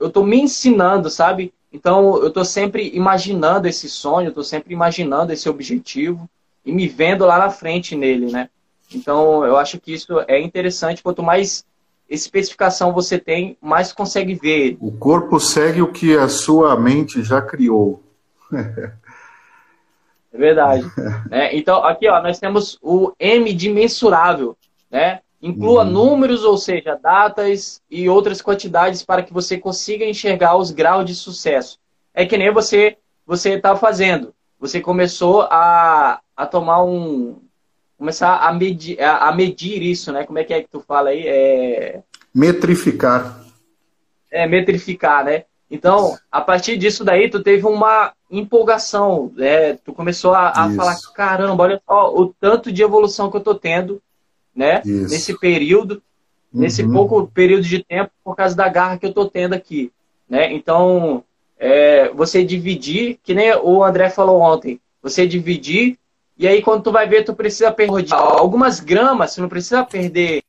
[0.00, 1.54] eu tô me ensinando, sabe?
[1.72, 6.28] Então eu estou sempre imaginando esse sonho, estou sempre imaginando esse objetivo
[6.64, 8.48] e me vendo lá na frente nele, né?
[8.92, 11.02] Então eu acho que isso é interessante.
[11.02, 11.64] Quanto mais
[12.08, 14.76] especificação você tem, mais consegue ver.
[14.80, 18.02] O corpo segue o que a sua mente já criou.
[20.32, 20.84] É verdade.
[21.28, 21.54] né?
[21.56, 24.56] Então, aqui ó, nós temos o M de mensurável.
[24.90, 25.20] Né?
[25.42, 25.90] Inclua uhum.
[25.90, 31.14] números, ou seja, datas e outras quantidades para que você consiga enxergar os graus de
[31.14, 31.78] sucesso.
[32.12, 34.34] É que nem você você está fazendo.
[34.58, 37.40] Você começou a, a tomar um.
[37.96, 40.24] Começar a medir, a, a medir isso, né?
[40.24, 41.26] Como é que é que tu fala aí?
[41.26, 42.02] É...
[42.34, 43.44] Metrificar.
[44.30, 45.44] É, metrificar, né?
[45.70, 49.74] Então, a partir disso daí, tu teve uma empolgação, né?
[49.74, 53.54] Tu começou a, a falar, caramba, olha só o tanto de evolução que eu tô
[53.54, 54.02] tendo,
[54.54, 54.82] né?
[54.84, 55.10] Isso.
[55.10, 56.02] Nesse período,
[56.52, 56.60] uhum.
[56.60, 59.92] nesse pouco período de tempo, por causa da garra que eu tô tendo aqui,
[60.28, 60.52] né?
[60.52, 61.24] Então,
[61.58, 65.98] é, você dividir, que nem o André falou ontem, você dividir,
[66.36, 70.42] e aí quando tu vai ver, tu precisa perder algumas gramas, você não precisa perder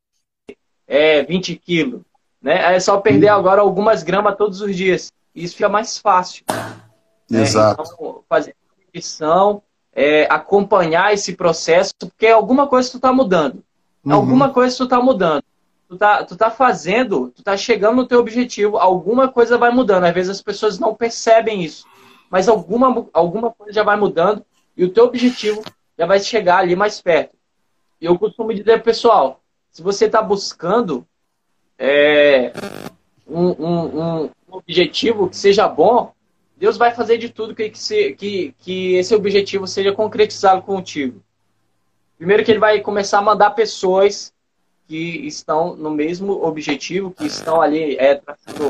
[0.88, 2.02] é, 20 quilos,
[2.42, 2.76] né?
[2.76, 3.38] É só perder uhum.
[3.38, 5.12] agora algumas gramas todos os dias.
[5.34, 6.44] Isso fica mais fácil.
[7.30, 7.42] Né?
[7.44, 7.82] Exato.
[7.82, 8.56] Então, fazer
[8.94, 9.62] medição,
[9.94, 13.64] é, acompanhar esse processo, porque alguma coisa tu está mudando.
[14.04, 14.14] Uhum.
[14.14, 15.44] Alguma coisa tu está mudando.
[15.88, 20.06] Tu tá, tu tá fazendo, tu tá chegando no teu objetivo, alguma coisa vai mudando.
[20.06, 21.86] Às vezes as pessoas não percebem isso.
[22.30, 25.62] Mas alguma, alguma coisa já vai mudando e o teu objetivo
[25.98, 27.36] já vai chegar ali mais perto.
[28.00, 31.06] E eu costumo dizer, pessoal, se você está buscando
[31.78, 32.54] é,
[33.28, 36.14] um, um, um, objetivo que seja bom,
[36.58, 41.22] Deus vai fazer de tudo que, que, que esse objetivo seja concretizado contigo.
[42.22, 44.32] Primeiro que ele vai começar a mandar pessoas
[44.88, 48.22] que estão no mesmo objetivo, que estão ali é,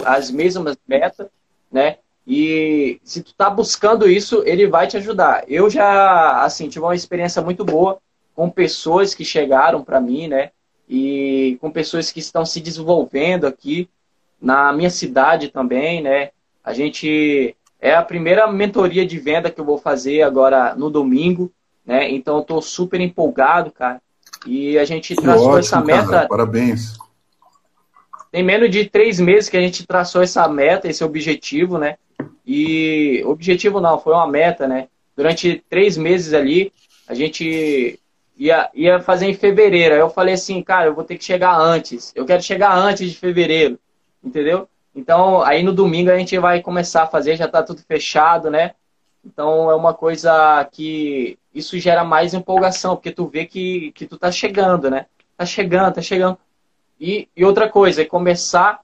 [0.06, 1.28] as mesmas metas,
[1.70, 1.98] né?
[2.26, 5.44] E se tu tá buscando isso, ele vai te ajudar.
[5.50, 8.00] Eu já, assim, tive uma experiência muito boa
[8.34, 10.52] com pessoas que chegaram para mim, né?
[10.94, 13.90] e com pessoas que estão se desenvolvendo aqui
[14.42, 16.32] na minha cidade também, né?
[16.62, 21.50] A gente é a primeira mentoria de venda que eu vou fazer agora no domingo,
[21.86, 22.10] né?
[22.10, 24.02] Então eu tô super empolgado, cara.
[24.46, 26.08] E a gente que traçou ótimo, essa meta.
[26.10, 26.28] Cara.
[26.28, 26.98] Parabéns.
[28.32, 31.98] Tem menos de três meses que a gente traçou essa meta, esse objetivo, né?
[32.46, 34.88] E objetivo não, foi uma meta, né?
[35.16, 36.72] Durante três meses ali,
[37.08, 38.00] a gente
[38.38, 39.94] ia, ia fazer em fevereiro.
[39.94, 42.12] Aí eu falei assim, cara, eu vou ter que chegar antes.
[42.16, 43.78] Eu quero chegar antes de fevereiro,
[44.24, 44.68] entendeu?
[44.96, 48.72] Então, aí no domingo a gente vai começar a fazer, já está tudo fechado, né?
[49.26, 54.18] Então é uma coisa que isso gera mais empolgação, porque tu vê que, que tu
[54.18, 55.06] tá chegando, né?
[55.38, 56.38] Tá chegando, tá chegando.
[57.00, 58.82] E, e outra coisa, é começar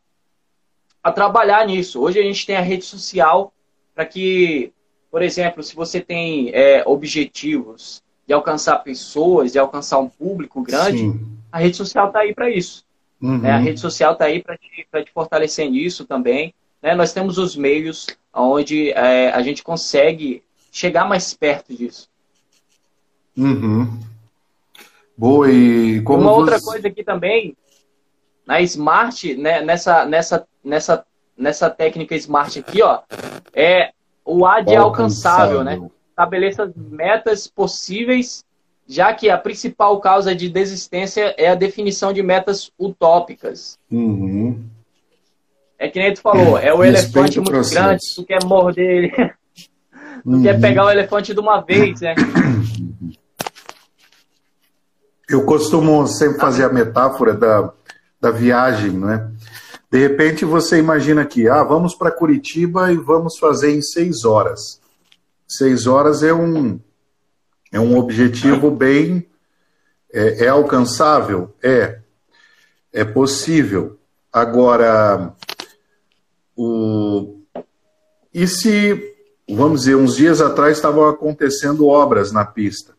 [1.03, 2.01] a trabalhar nisso.
[2.01, 3.53] Hoje a gente tem a rede social
[3.95, 4.71] para que,
[5.09, 10.99] por exemplo, se você tem é, objetivos de alcançar pessoas, de alcançar um público grande,
[10.99, 11.37] Sim.
[11.51, 12.85] a rede social está aí para isso.
[13.21, 13.37] Uhum.
[13.39, 13.51] Né?
[13.51, 16.53] A rede social está aí para te, te fortalecer nisso também.
[16.81, 16.93] Né?
[16.93, 22.07] Nós temos os meios onde é, a gente consegue chegar mais perto disso.
[23.35, 23.99] Uhum.
[25.17, 26.39] Boa, e como Uma você...
[26.39, 27.55] outra coisa aqui também,
[28.45, 33.01] na Smart, né, nessa, nessa, nessa, nessa técnica Smart aqui, ó,
[33.53, 33.91] é
[34.23, 35.91] o A de alcançável, alcançável né?
[36.09, 38.43] Estabeleça metas possíveis,
[38.87, 43.77] já que a principal causa de desistência é a definição de metas utópicas.
[43.91, 44.63] Uhum.
[45.79, 47.75] É que nem tu falou, é o elefante muito processo.
[47.75, 49.09] grande, tu quer morder ele.
[50.23, 50.41] tu uhum.
[50.41, 52.15] quer pegar o elefante de uma vez, né?
[55.29, 57.71] Eu costumo sempre fazer a metáfora da,
[58.19, 59.29] da viagem, né?
[59.91, 64.81] De repente você imagina que, ah, vamos para Curitiba e vamos fazer em seis horas.
[65.47, 66.79] Seis horas é um,
[67.71, 69.25] é um objetivo bem.
[70.11, 71.53] É, é alcançável?
[71.61, 71.99] É.
[72.91, 73.97] É possível.
[74.31, 75.33] Agora,
[76.57, 77.39] o...
[78.33, 79.15] e se,
[79.47, 82.93] vamos dizer, uns dias atrás estavam acontecendo obras na pista.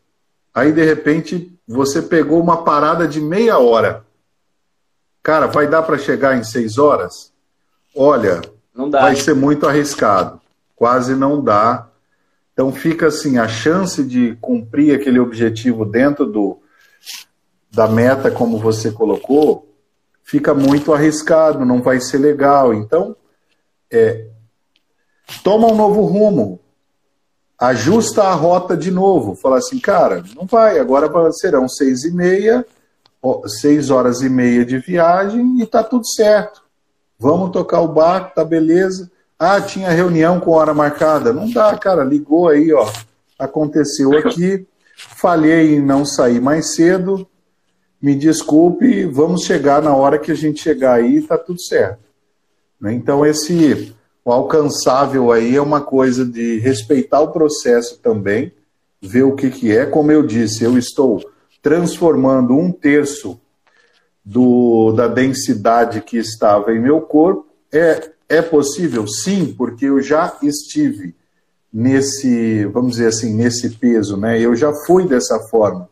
[0.53, 4.03] Aí, de repente, você pegou uma parada de meia hora.
[5.21, 7.31] Cara, vai dar para chegar em seis horas?
[7.95, 8.41] Olha,
[8.73, 10.41] vai ser muito arriscado.
[10.75, 11.89] Quase não dá.
[12.53, 16.59] Então fica assim, a chance de cumprir aquele objetivo dentro do,
[17.71, 19.73] da meta, como você colocou,
[20.23, 22.73] fica muito arriscado, não vai ser legal.
[22.73, 23.15] Então,
[23.91, 24.27] é,
[25.43, 26.59] toma um novo rumo,
[27.59, 32.65] ajusta a rota de novo, fala assim, cara, não vai, agora serão seis e meia,
[33.59, 36.63] seis horas e meia de viagem e tá tudo certo.
[37.17, 39.11] Vamos tocar o barco, tá beleza.
[39.37, 41.33] Ah, tinha reunião com hora marcada.
[41.33, 42.89] Não dá, cara, ligou aí, ó.
[43.37, 47.27] Aconteceu aqui, falhei em não sair mais cedo.
[48.01, 52.08] Me desculpe, vamos chegar na hora que a gente chegar aí, tá tudo certo.
[52.79, 52.93] Né?
[52.93, 58.53] Então esse o alcançável aí é uma coisa de respeitar o processo também,
[59.01, 59.85] ver o que, que é.
[59.85, 61.19] Como eu disse, eu estou
[61.61, 63.39] transformando um terço
[64.23, 67.47] do, da densidade que estava em meu corpo.
[67.71, 69.07] É, é possível?
[69.07, 71.15] Sim, porque eu já estive
[71.73, 74.39] nesse, vamos dizer assim, nesse peso, né?
[74.39, 75.89] Eu já fui dessa forma.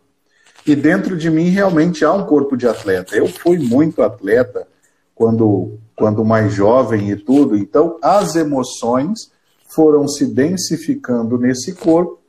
[0.65, 3.15] E dentro de mim realmente há um corpo de atleta.
[3.15, 4.67] Eu fui muito atleta
[5.15, 7.57] quando quando mais jovem e tudo.
[7.57, 9.31] Então, as emoções
[9.67, 12.19] foram se densificando nesse corpo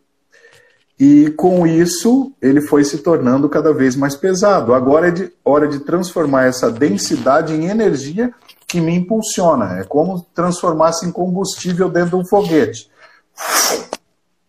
[0.98, 4.74] e com isso ele foi se tornando cada vez mais pesado.
[4.74, 8.32] Agora é de, hora de transformar essa densidade em energia
[8.66, 9.78] que me impulsiona.
[9.78, 12.90] É como transformar-se em combustível dentro de um foguete.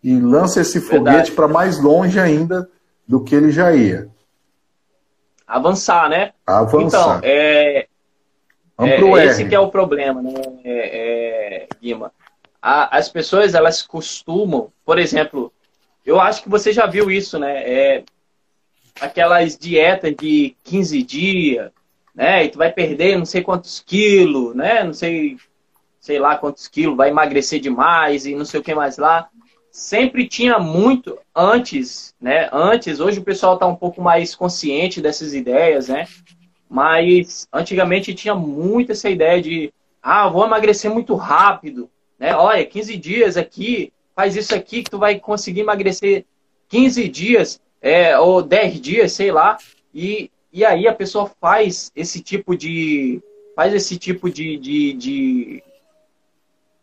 [0.01, 2.67] E lança esse foguete para mais longe ainda
[3.07, 4.09] do que ele já ia.
[5.45, 6.31] Avançar, né?
[6.47, 7.17] Avançar.
[7.17, 7.87] Então, é,
[8.87, 12.13] é, esse que é o problema, né, é, é, Guima?
[12.61, 15.51] A, as pessoas, elas costumam, por exemplo,
[16.05, 17.63] eu acho que você já viu isso, né?
[17.63, 18.03] É,
[18.99, 21.71] aquelas dietas de 15 dias,
[22.15, 22.45] né?
[22.45, 24.83] E tu vai perder não sei quantos quilos, né?
[24.83, 25.37] Não sei,
[25.99, 29.29] sei lá quantos quilos, vai emagrecer demais e não sei o que mais lá.
[29.71, 32.49] Sempre tinha muito antes, né?
[32.51, 36.07] Antes, hoje o pessoal está um pouco mais consciente dessas ideias, né?
[36.69, 42.35] Mas antigamente tinha muito essa ideia de, ah, vou emagrecer muito rápido, né?
[42.35, 46.25] Olha, 15 dias aqui, faz isso aqui que tu vai conseguir emagrecer
[46.67, 49.57] 15 dias, é, ou 10 dias, sei lá.
[49.93, 53.21] E, e aí a pessoa faz esse tipo de
[53.55, 55.63] faz esse tipo de, de, de,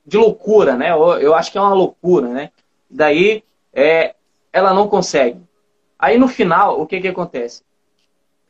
[0.05, 0.91] de loucura, né?
[0.91, 2.51] Eu, acho que é uma loucura, né?
[2.91, 4.15] Daí é,
[4.53, 5.41] ela não consegue.
[5.99, 7.63] Aí no final, o que que acontece?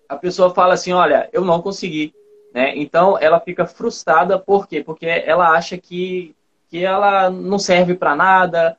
[0.08, 2.14] A pessoa fala assim, olha, eu não consegui.
[2.52, 2.76] Né?
[2.76, 4.82] Então ela fica frustrada, por quê?
[4.82, 6.34] Porque ela acha que,
[6.68, 8.76] que ela não serve para nada,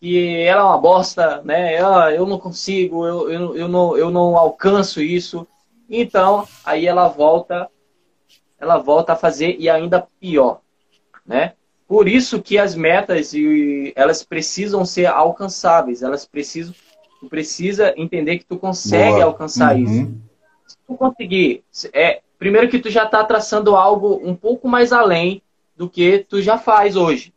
[0.00, 1.80] que ela é uma bosta, né?
[1.80, 5.46] Eu, eu não consigo, eu, eu, eu, não, eu não alcanço isso.
[5.88, 7.70] Então, aí ela volta,
[8.58, 10.60] ela volta a fazer e ainda pior,
[11.24, 11.54] né?
[11.86, 13.32] Por isso que as metas
[13.94, 16.74] elas precisam ser alcançáveis, elas precisam
[17.24, 19.24] Tu precisa entender que tu consegue Boa.
[19.24, 19.82] alcançar uhum.
[19.82, 20.14] isso.
[20.86, 25.42] Tu conseguir, é, primeiro que tu já está traçando algo um pouco mais além
[25.76, 27.32] do que tu já faz hoje.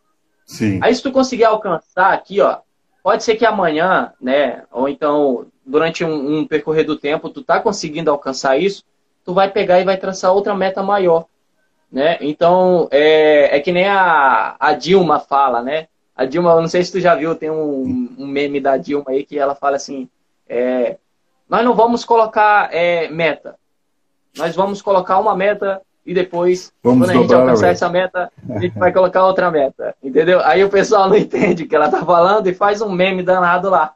[0.46, 0.80] Sim.
[0.82, 2.60] Aí se tu conseguir alcançar aqui, ó,
[3.04, 7.60] pode ser que amanhã, né, ou então durante um, um percorrer do tempo, tu tá
[7.60, 8.84] conseguindo alcançar isso,
[9.26, 11.26] tu vai pegar e vai traçar outra meta maior,
[11.92, 12.18] né?
[12.22, 15.88] Então, é, é que nem a, a Dilma fala, né?
[16.16, 19.12] A Dilma, eu não sei se tu já viu, tem um, um meme da Dilma
[19.12, 20.10] aí que ela fala assim,
[20.48, 20.98] é,
[21.50, 23.56] nós não vamos colocar é, meta,
[24.38, 28.32] nós vamos colocar uma meta e depois, Vamos quando a gente alcançar a essa meta,
[28.50, 29.94] a gente vai colocar outra meta.
[30.02, 30.40] Entendeu?
[30.46, 33.70] Aí o pessoal não entende o que ela tá falando e faz um meme danado
[33.70, 33.94] lá.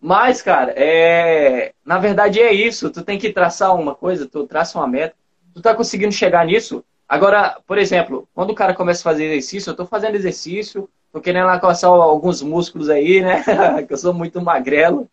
[0.00, 1.72] Mas, cara, é...
[1.84, 2.88] na verdade é isso.
[2.88, 5.16] Tu tem que traçar uma coisa, tu traça uma meta.
[5.52, 6.84] Tu tá conseguindo chegar nisso.
[7.08, 11.20] Agora, por exemplo, quando o cara começa a fazer exercício, eu tô fazendo exercício, tô
[11.20, 13.42] querendo alcançar alguns músculos aí, né?
[13.88, 15.08] que eu sou muito magrelo.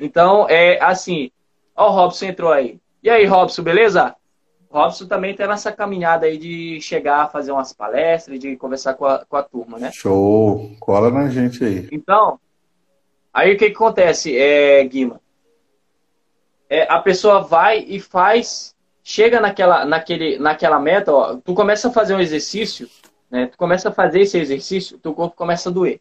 [0.00, 1.30] Então, é assim.
[1.74, 2.80] Ó, o Robson entrou aí.
[3.02, 4.14] E aí, Robson, beleza?
[4.70, 9.06] Robson também está nessa caminhada aí de chegar a fazer umas palestras, de conversar com
[9.06, 9.90] a, com a turma, né?
[9.92, 10.76] Show!
[10.80, 11.88] Cola na gente aí.
[11.90, 12.38] Então,
[13.32, 15.20] aí o que, que acontece, é, Guima?
[16.68, 21.92] É, a pessoa vai e faz, chega naquela, naquele, naquela meta, ó, tu começa a
[21.92, 22.88] fazer um exercício,
[23.30, 23.46] né?
[23.46, 26.00] Tu começa a fazer esse exercício, teu corpo começa a doer.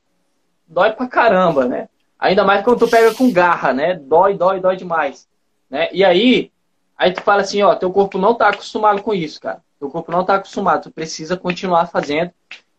[0.68, 1.88] Dói pra caramba, né?
[2.20, 3.96] Ainda mais quando tu pega com garra, né?
[3.96, 5.28] Dói, dói, dói demais.
[5.70, 5.90] Né?
[5.92, 6.52] E aí,
[6.98, 9.62] Aí tu fala assim, ó, teu corpo não tá acostumado com isso, cara.
[9.80, 12.32] Teu corpo não tá acostumado, tu precisa continuar fazendo.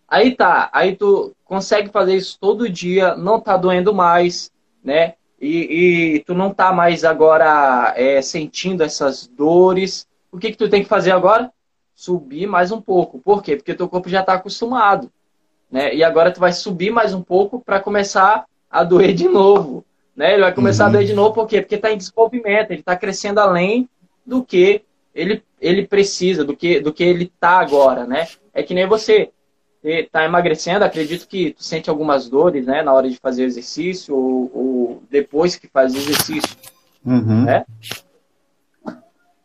[0.08, 4.50] Aí tá, aí tu consegue fazer isso todo dia, não tá doendo mais,
[4.82, 5.14] né?
[5.38, 10.08] E, e tu não tá mais agora é, sentindo essas dores.
[10.32, 11.52] O que que tu tem que fazer agora?
[11.94, 13.18] Subir mais um pouco.
[13.18, 13.56] Por quê?
[13.56, 15.12] Porque teu corpo já tá acostumado,
[15.70, 15.94] né?
[15.94, 20.34] E agora tu vai subir mais um pouco para começar a doer de novo, né?
[20.34, 20.90] Ele vai começar uhum.
[20.90, 21.62] a doer de novo, por quê?
[21.62, 23.88] Porque tá em desenvolvimento, ele tá crescendo além
[24.24, 24.82] do que
[25.14, 28.28] ele, ele precisa, do que, do que ele tá agora, né?
[28.52, 29.30] É que nem você
[30.10, 34.50] tá emagrecendo, acredito que tu sente algumas dores, né, na hora de fazer exercício ou,
[34.52, 36.56] ou depois que faz exercício,
[37.04, 37.44] uhum.
[37.44, 37.64] né?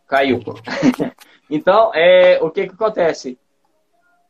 [0.07, 0.41] Caiu.
[1.49, 3.37] então, é, o que que acontece?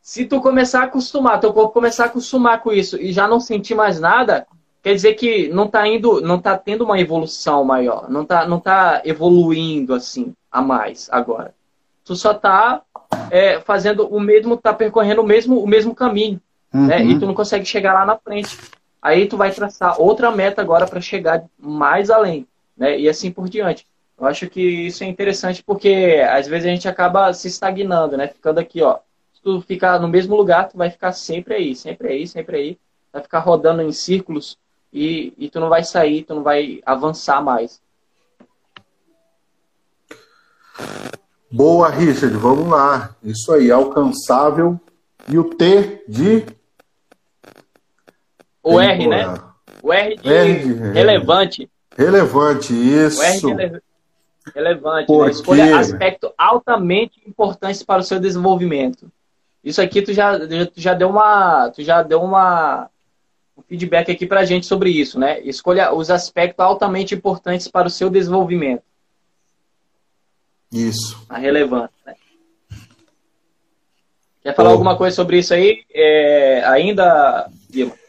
[0.02, 3.40] Se tu começar a acostumar, teu corpo começar a acostumar com isso e já não
[3.40, 4.46] sentir mais nada,
[4.82, 8.58] quer dizer que não tá indo, não tá tendo uma evolução maior, não tá, não
[8.58, 11.54] tá evoluindo assim a mais agora.
[12.04, 12.82] Tu só tá
[13.30, 16.40] é, fazendo o mesmo, tá percorrendo o mesmo, o mesmo caminho,
[16.74, 16.86] uhum.
[16.86, 17.02] né?
[17.02, 18.58] E tu não consegue chegar lá na frente.
[19.00, 22.98] Aí tu vai traçar outra meta agora para chegar mais além, né?
[22.98, 23.86] E assim por diante.
[24.18, 28.26] Eu acho que isso é interessante porque às vezes a gente acaba se estagnando, né?
[28.28, 28.98] Ficando aqui, ó.
[29.32, 32.78] Se tu ficar no mesmo lugar, tu vai ficar sempre aí, sempre aí, sempre aí.
[33.12, 34.58] Vai ficar rodando em círculos
[34.92, 37.80] e, e tu não vai sair, tu não vai avançar mais.
[41.50, 43.14] Boa, Richard, vamos lá.
[43.22, 44.80] Isso aí, alcançável.
[45.28, 46.44] E o T de.
[48.62, 49.34] O R, né?
[49.82, 51.70] O R de, R de relevante.
[51.96, 53.20] Relevante, isso.
[53.20, 53.82] O R de rele...
[54.54, 55.06] relevante.
[55.06, 55.30] Por né?
[55.30, 59.10] Escolha aspecto altamente importante para o seu desenvolvimento.
[59.62, 61.70] Isso aqui tu já, tu já deu uma.
[61.70, 62.88] Tu já deu uma
[63.56, 65.40] um feedback aqui pra gente sobre isso, né?
[65.40, 68.82] Escolha os aspectos altamente importantes para o seu desenvolvimento.
[70.72, 71.24] Isso.
[71.28, 71.90] A relevância.
[72.06, 72.14] Né?
[74.42, 75.84] Quer falar alguma coisa sobre isso aí?
[75.92, 78.02] É, ainda, Guilherme?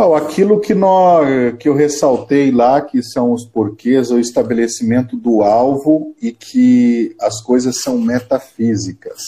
[0.00, 5.42] Oh, aquilo que, nós, que eu ressaltei lá, que são os porquês, o estabelecimento do
[5.42, 9.18] alvo e que as coisas são metafísicas.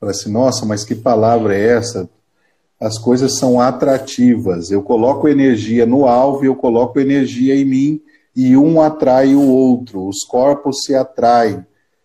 [0.00, 2.08] Fala assim, nossa, mas que palavra é essa?
[2.80, 4.70] As coisas são atrativas.
[4.70, 8.00] Eu coloco energia no alvo, eu coloco energia em mim
[8.34, 10.06] e um atrai o outro.
[10.06, 11.64] Os corpos se atraem.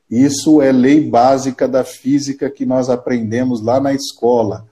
[0.10, 4.66] Isso é lei básica da física que nós aprendemos lá na escola.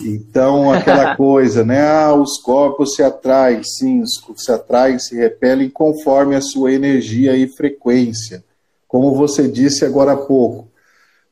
[0.00, 1.80] Então, aquela coisa, né?
[1.80, 4.02] Ah, os corpos se atraem, sim,
[4.36, 8.44] se atraem, se repelem conforme a sua energia e frequência.
[8.88, 10.68] Como você disse agora há pouco,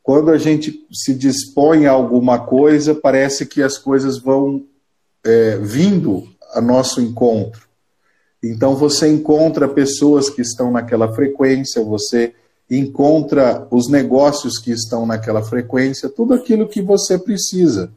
[0.05, 4.63] quando a gente se dispõe a alguma coisa, parece que as coisas vão
[5.23, 7.67] é, vindo a nosso encontro.
[8.41, 12.35] Então, você encontra pessoas que estão naquela frequência, você
[12.69, 17.91] encontra os negócios que estão naquela frequência, tudo aquilo que você precisa.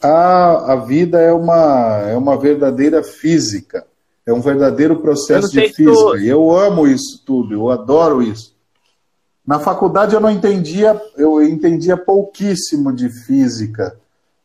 [0.00, 3.84] A, a vida é uma, é uma verdadeira física,
[4.24, 6.20] é um verdadeiro processo de física.
[6.20, 8.54] E eu amo isso tudo, eu adoro isso.
[9.50, 13.96] Na faculdade eu não entendia, eu entendia pouquíssimo de física.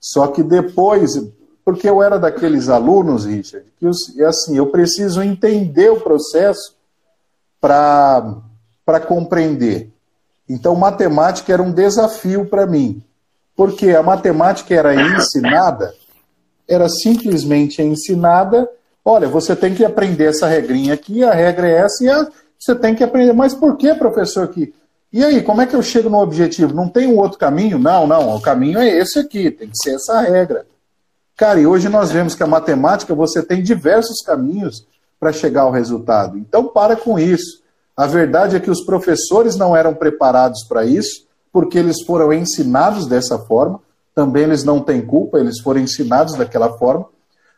[0.02, 1.12] Só que depois,
[1.64, 6.76] porque eu era daqueles alunos, Richard, que os, assim, eu preciso entender o processo
[7.62, 9.92] para compreender.
[10.50, 13.04] Então, matemática era um desafio para mim,
[13.56, 15.94] porque a matemática era ensinada,
[16.68, 18.68] era simplesmente ensinada.
[19.06, 22.28] Olha, você tem que aprender essa regrinha aqui, a regra é essa, e a,
[22.58, 23.34] você tem que aprender.
[23.34, 24.74] Mas por que, professor, aqui?
[25.16, 26.74] E aí, como é que eu chego no objetivo?
[26.74, 27.80] Não tem um outro caminho?
[27.80, 30.68] Não, não, o caminho é esse aqui, tem que ser essa regra.
[31.38, 34.86] Cara, e hoje nós vemos que a matemática você tem diversos caminhos
[35.18, 36.38] para chegar ao resultado.
[36.38, 37.64] Então para com isso.
[37.96, 43.08] A verdade é que os professores não eram preparados para isso, porque eles foram ensinados
[43.08, 43.80] dessa forma.
[44.14, 47.06] Também eles não têm culpa, eles foram ensinados daquela forma.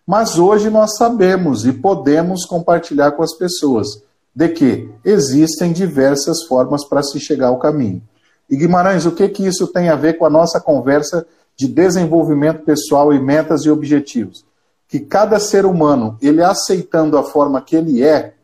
[0.06, 4.04] Mas hoje nós sabemos e podemos compartilhar com as pessoas
[4.38, 8.04] de que existem diversas formas para se chegar ao caminho.
[8.48, 11.26] E Guimarães, o que que isso tem a ver com a nossa conversa
[11.56, 14.46] de desenvolvimento pessoal e metas e objetivos.
[14.88, 18.36] Que cada ser humano, ele aceitando a forma que ele é,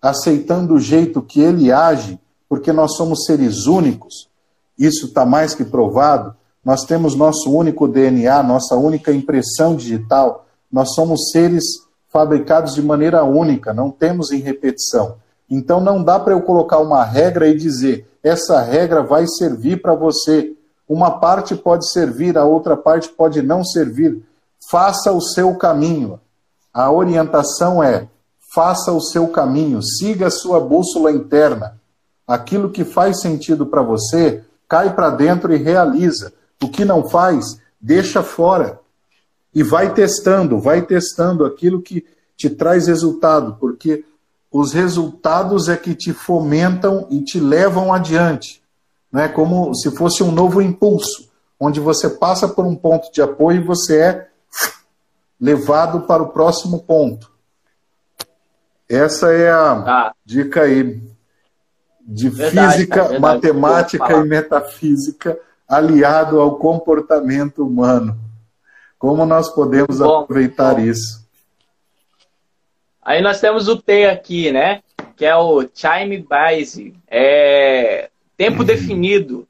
[0.00, 4.28] aceitando o jeito que ele age, porque nós somos seres únicos,
[4.78, 10.94] isso está mais que provado, nós temos nosso único DNA, nossa única impressão digital, nós
[10.94, 11.64] somos seres
[12.10, 15.20] fabricados de maneira única, não temos em repetição.
[15.54, 19.94] Então não dá para eu colocar uma regra e dizer, essa regra vai servir para
[19.94, 20.56] você
[20.88, 24.22] uma parte pode servir, a outra parte pode não servir.
[24.70, 26.20] Faça o seu caminho.
[26.72, 28.08] A orientação é:
[28.54, 31.80] faça o seu caminho, siga a sua bússola interna.
[32.26, 36.32] Aquilo que faz sentido para você, cai para dentro e realiza.
[36.62, 38.78] O que não faz, deixa fora.
[39.54, 44.04] E vai testando, vai testando aquilo que te traz resultado, porque
[44.52, 48.62] os resultados é que te fomentam e te levam adiante
[49.12, 51.30] né, como se fosse um novo impulso,
[51.60, 54.28] onde você passa por um ponto de apoio e você é
[55.38, 57.30] levado para o próximo ponto.
[58.88, 60.14] Essa é a ah.
[60.24, 61.00] dica aí
[62.00, 65.38] de verdade, física, verdade, matemática e metafísica
[65.68, 68.18] aliado ao comportamento humano.
[68.98, 70.80] Como nós podemos bom, aproveitar bom.
[70.80, 71.21] isso?
[73.02, 74.82] Aí nós temos o T aqui, né?
[75.16, 76.94] Que é o time base.
[77.08, 78.08] É,
[78.42, 78.64] Tempo uhum.
[78.64, 79.48] definido.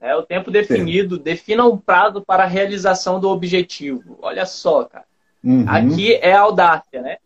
[0.00, 1.22] É, o tempo definido Sim.
[1.22, 4.18] defina um prazo para a realização do objetivo.
[4.22, 5.04] Olha só, cara.
[5.44, 5.66] Uhum.
[5.68, 7.18] Aqui é audácia, né?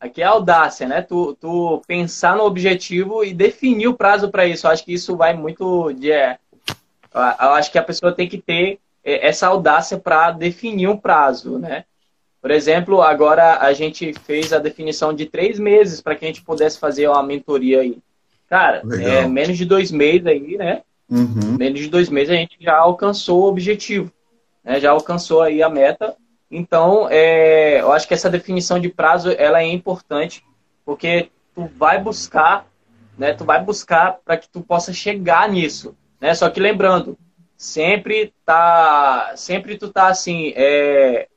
[0.00, 1.02] Aqui é audácia, né?
[1.02, 4.66] Tu, tu pensar no objetivo e definir o prazo para isso.
[4.66, 6.10] Eu acho que isso vai muito de.
[6.10, 6.36] É,
[7.14, 11.60] eu acho que a pessoa tem que ter é, essa audácia para definir um prazo,
[11.60, 11.84] né?
[12.40, 16.42] Por exemplo, agora a gente fez a definição de três meses para que a gente
[16.42, 17.98] pudesse fazer uma mentoria aí.
[18.48, 20.82] Cara, é, menos de dois meses aí, né?
[21.08, 21.56] Uhum.
[21.58, 24.10] Menos de dois meses a gente já alcançou o objetivo,
[24.64, 24.80] né?
[24.80, 26.16] Já alcançou aí a meta.
[26.50, 30.42] Então, é, eu acho que essa definição de prazo ela é importante
[30.84, 32.66] porque tu vai buscar,
[33.18, 33.34] né?
[33.34, 36.34] Tu vai buscar para que tu possa chegar nisso, né?
[36.34, 37.18] Só que lembrando,
[37.56, 41.28] sempre tá, sempre tu tá assim, é,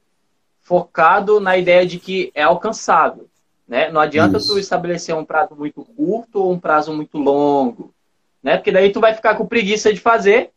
[0.64, 3.30] focado na ideia de que é alcançável.
[3.68, 3.92] Né?
[3.92, 4.48] Não adianta Isso.
[4.48, 7.94] tu estabelecer um prazo muito curto ou um prazo muito longo,
[8.42, 8.58] né?
[8.58, 10.52] Porque daí tu vai ficar com preguiça de fazer,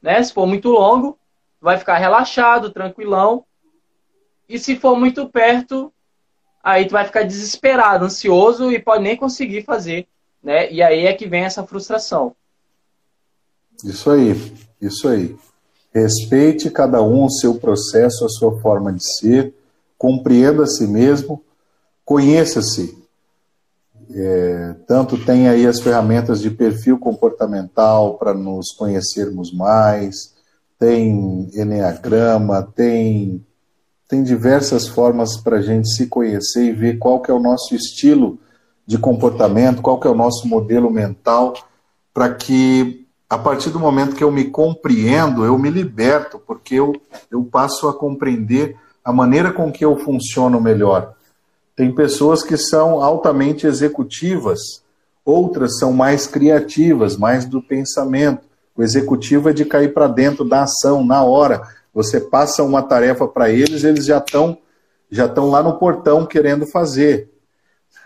[0.00, 0.22] né?
[0.22, 1.18] Se for muito longo,
[1.58, 3.44] tu vai ficar relaxado, tranquilão.
[4.48, 5.92] E se for muito perto,
[6.62, 10.06] aí tu vai ficar desesperado, ansioso e pode nem conseguir fazer,
[10.42, 10.70] né?
[10.72, 12.34] E aí é que vem essa frustração.
[13.84, 15.36] Isso aí, isso aí.
[15.94, 19.54] Respeite cada um o seu processo, a sua forma de ser,
[19.98, 21.42] compreenda a si mesmo.
[22.04, 22.98] Conheça-se.
[24.14, 30.34] É, tanto tem aí as ferramentas de perfil comportamental para nos conhecermos mais,
[30.78, 33.46] tem Enneagrama, tem,
[34.08, 37.74] tem diversas formas para a gente se conhecer e ver qual que é o nosso
[37.74, 38.38] estilo
[38.86, 41.54] de comportamento, qual que é o nosso modelo mental,
[42.12, 43.01] para que
[43.32, 46.92] a partir do momento que eu me compreendo, eu me liberto, porque eu,
[47.30, 51.14] eu passo a compreender a maneira com que eu funciono melhor.
[51.74, 54.60] Tem pessoas que são altamente executivas,
[55.24, 58.42] outras são mais criativas, mais do pensamento.
[58.76, 61.62] O executivo é de cair para dentro da ação na hora.
[61.94, 64.58] Você passa uma tarefa para eles, eles já estão
[65.10, 67.30] já estão lá no portão querendo fazer.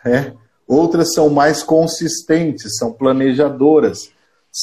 [0.04, 0.34] É.
[0.68, 4.14] Outras são mais consistentes, são planejadoras,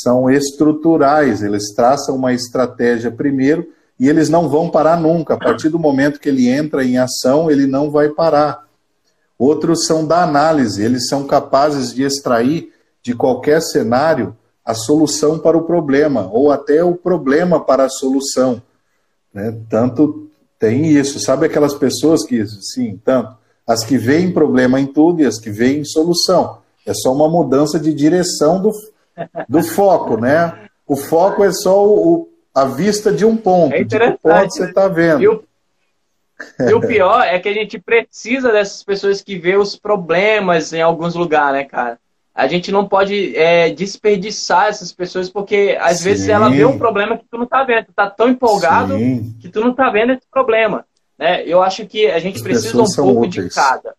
[0.01, 3.67] são estruturais, eles traçam uma estratégia primeiro
[3.99, 5.35] e eles não vão parar nunca.
[5.35, 8.65] A partir do momento que ele entra em ação, ele não vai parar.
[9.37, 12.73] Outros são da análise, eles são capazes de extrair
[13.03, 14.35] de qualquer cenário
[14.65, 18.63] a solução para o problema, ou até o problema para a solução.
[19.31, 19.55] Né?
[19.69, 20.27] Tanto
[20.57, 21.19] Tem isso.
[21.19, 23.35] Sabe aquelas pessoas que, sim, tanto,
[23.67, 26.59] as que veem problema em tudo e as que veem solução.
[26.85, 28.71] É só uma mudança de direção do,
[29.47, 30.69] do foco, né?
[30.87, 34.65] O foco é só o, a vista de um ponto, é de que ponto você
[34.65, 34.95] está né?
[34.95, 35.23] vendo.
[35.23, 35.43] E o,
[36.59, 40.81] e o, pior é que a gente precisa dessas pessoas que vê os problemas em
[40.81, 41.99] alguns lugares, né, cara?
[42.35, 46.03] A gente não pode é, desperdiçar essas pessoas, porque às Sim.
[46.05, 47.85] vezes ela vê um problema que tu não tá vendo.
[47.85, 49.35] Tu tá tão empolgado Sim.
[49.39, 50.83] que tu não tá vendo esse problema.
[51.17, 51.43] Né?
[51.45, 53.49] Eu acho que a gente As precisa um pouco úteis.
[53.49, 53.93] de cada.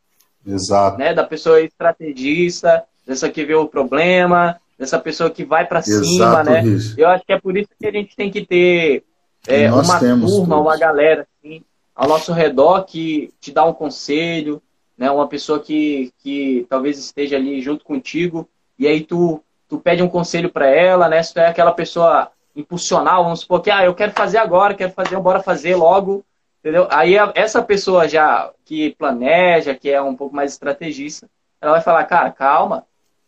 [0.45, 0.99] Exato.
[0.99, 1.15] Né?
[1.15, 6.65] Da pessoa estrategista, dessa que vê o problema, dessa pessoa que vai para cima, né?
[6.65, 6.95] Isso.
[6.99, 9.03] Eu acho que é por isso que a gente tem que ter
[9.49, 10.39] é, uma turma, todos.
[10.39, 11.63] uma galera assim,
[11.95, 14.63] ao nosso redor que te dá um conselho,
[14.97, 15.11] né?
[15.11, 20.09] Uma pessoa que, que talvez esteja ali junto contigo e aí tu, tu pede um
[20.09, 21.23] conselho para ela, né?
[21.23, 24.93] Se tu é aquela pessoa impulsional, vamos supor que ah, eu quero fazer agora, quero
[24.93, 26.25] fazer, bora fazer logo,
[26.61, 26.87] entendeu?
[26.91, 31.29] Aí essa pessoa já que planeja, que é um pouco mais estrategista,
[31.61, 32.85] ela vai falar, cara, calma,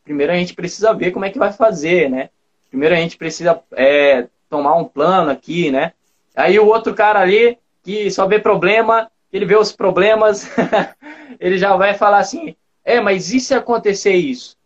[0.07, 2.31] primeiro a gente precisa ver como é que vai fazer, né?
[2.71, 5.93] Primeiro a gente precisa é, tomar um plano aqui, né?
[6.35, 10.49] Aí o outro cara ali que só vê problema, ele vê os problemas,
[11.41, 12.55] ele já vai falar assim,
[12.85, 14.57] é, mas e se acontecer isso?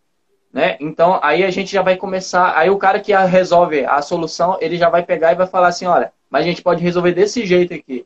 [0.53, 0.77] Né?
[0.79, 4.77] Então aí a gente já vai começar, aí o cara que resolve a solução, ele
[4.77, 7.73] já vai pegar e vai falar assim, olha, mas a gente pode resolver desse jeito
[7.73, 8.05] aqui.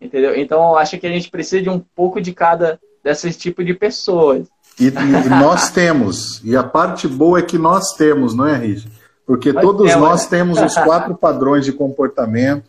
[0.00, 0.34] Entendeu?
[0.34, 3.74] Então eu acho que a gente precisa de um pouco de cada desses tipos de
[3.74, 4.48] pessoas.
[4.78, 6.40] E, e, nós temos.
[6.44, 8.92] E a parte boa é que nós temos, não é, Richard?
[9.26, 10.28] Porque todos temos, nós né?
[10.30, 12.64] temos os quatro padrões de comportamento,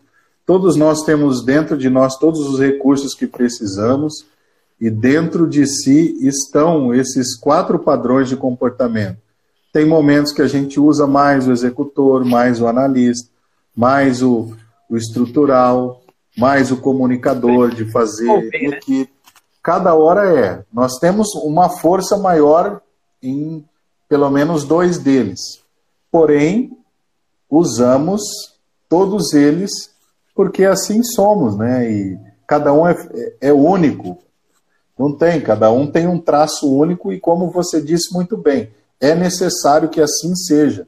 [0.46, 4.26] todos nós temos dentro de nós todos os recursos que precisamos,
[4.80, 9.18] e dentro de si estão esses quatro padrões de comportamento.
[9.72, 13.30] Tem momentos que a gente usa mais o executor, mais o analista,
[13.76, 14.54] mais o,
[14.90, 16.02] o estrutural,
[16.38, 19.15] mais o comunicador de fazer equipe
[19.66, 20.64] cada hora é.
[20.72, 22.82] Nós temos uma força maior
[23.20, 23.66] em
[24.08, 25.40] pelo menos dois deles.
[26.12, 26.78] Porém,
[27.50, 28.22] usamos
[28.88, 29.72] todos eles
[30.36, 31.92] porque assim somos, né?
[31.92, 32.96] E cada um é,
[33.42, 34.20] é único.
[34.96, 38.70] Não tem, cada um tem um traço único e, como você disse muito bem,
[39.02, 40.88] é necessário que assim seja.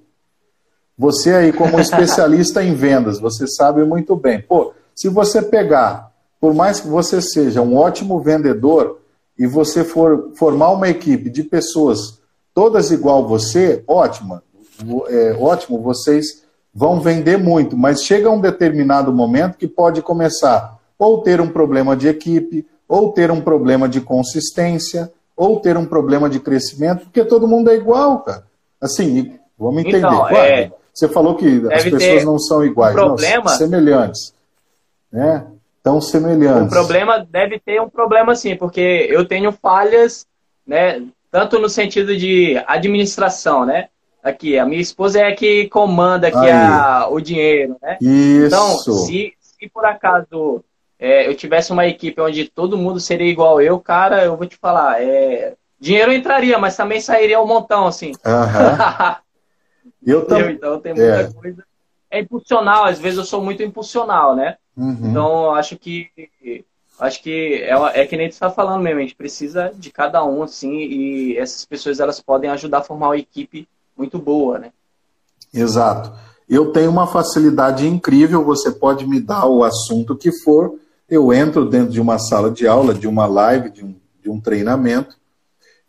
[0.96, 4.40] Você aí, como especialista em vendas, você sabe muito bem.
[4.40, 6.07] Pô, se você pegar
[6.40, 9.00] por mais que você seja um ótimo vendedor
[9.38, 12.20] e você for formar uma equipe de pessoas
[12.54, 14.44] todas igual você, ótima,
[15.10, 21.22] é, ótimo, vocês vão vender muito, mas chega um determinado momento que pode começar ou
[21.22, 26.30] ter um problema de equipe, ou ter um problema de consistência, ou ter um problema
[26.30, 28.44] de crescimento, porque todo mundo é igual, cara.
[28.82, 30.00] Assim, vamos entender.
[30.00, 30.72] Então, é...
[30.94, 33.44] Você falou que as pessoas não são iguais, um problema...
[33.52, 34.34] não, semelhantes.
[35.12, 35.46] Né?
[35.88, 36.68] Tão semelhantes.
[36.68, 40.28] O problema deve ter um problema sim, porque eu tenho falhas,
[40.66, 41.02] né?
[41.32, 43.88] Tanto no sentido de administração, né?
[44.22, 47.98] Aqui, a minha esposa é a que comanda aqui a, o dinheiro, né?
[48.02, 48.48] Isso.
[48.48, 50.62] Então, se, se por acaso
[51.00, 54.58] é, eu tivesse uma equipe onde todo mundo seria igual eu, cara, eu vou te
[54.58, 58.12] falar, é, dinheiro entraria, mas também sairia um montão, assim.
[58.26, 59.16] Uhum.
[60.06, 60.56] eu também.
[60.56, 61.32] Então tem muita é.
[61.32, 61.64] coisa.
[62.10, 64.58] É impulsional, às vezes eu sou muito impulsional, né?
[64.76, 65.10] Uhum.
[65.10, 66.10] Então, acho que
[67.00, 70.24] acho que é, é que nem tu está falando mesmo, a gente precisa de cada
[70.24, 74.72] um, assim, e essas pessoas elas podem ajudar a formar uma equipe muito boa, né?
[75.54, 76.12] Exato.
[76.48, 80.80] Eu tenho uma facilidade incrível, você pode me dar o assunto que for,
[81.10, 84.40] eu entro dentro de uma sala de aula, de uma live, de um, de um
[84.40, 85.16] treinamento,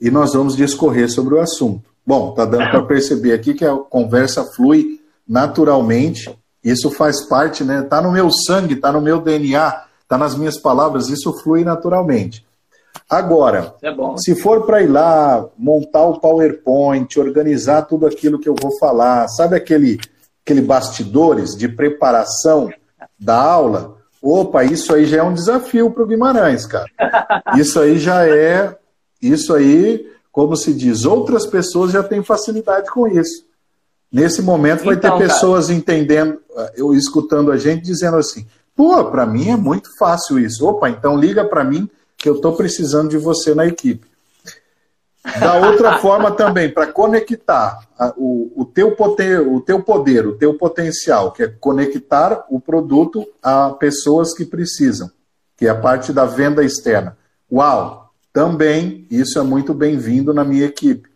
[0.01, 1.89] e nós vamos discorrer sobre o assunto.
[2.07, 4.98] Bom, tá dando para perceber aqui que a conversa flui
[5.29, 7.83] naturalmente, isso faz parte, né?
[7.83, 12.47] Tá no meu sangue, tá no meu DNA, tá nas minhas palavras, isso flui naturalmente.
[13.09, 18.55] Agora, é se for para ir lá, montar o PowerPoint, organizar tudo aquilo que eu
[18.61, 19.99] vou falar, sabe aquele,
[20.45, 22.71] aquele bastidores de preparação
[23.19, 23.97] da aula?
[24.21, 26.89] Opa, isso aí já é um desafio para o Guimarães, cara.
[27.57, 28.77] Isso aí já é,
[29.23, 33.48] isso aí, como se diz, outras pessoas já têm facilidade com isso.
[34.11, 35.79] Nesse momento vai então, ter pessoas cara...
[35.79, 36.41] entendendo,
[36.77, 40.67] eu escutando a gente dizendo assim: "Pô, para mim é muito fácil isso.
[40.67, 44.07] Opa, então liga para mim que eu estou precisando de você na equipe".
[45.39, 47.81] Da outra forma também, para conectar
[48.17, 53.27] o, o, teu poder, o teu poder, o teu potencial, que é conectar o produto
[53.43, 55.11] a pessoas que precisam,
[55.57, 57.17] que é a parte da venda externa.
[57.51, 58.09] Uau!
[58.33, 61.09] Também isso é muito bem-vindo na minha equipe.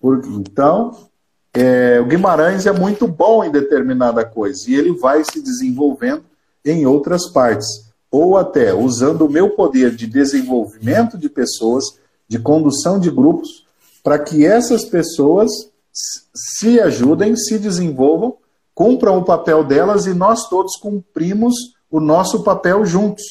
[0.00, 1.08] Por, então,
[1.54, 6.24] é, o Guimarães é muito bom em determinada coisa e ele vai se desenvolvendo
[6.64, 7.88] em outras partes.
[8.10, 11.84] ou até usando o meu poder de desenvolvimento de pessoas,
[12.26, 13.66] de condução de grupos,
[14.02, 15.50] para que essas pessoas
[16.34, 18.36] se ajudem, se desenvolvam,
[18.74, 21.54] cumpram o papel delas e nós todos cumprimos
[21.90, 23.24] o nosso papel juntos.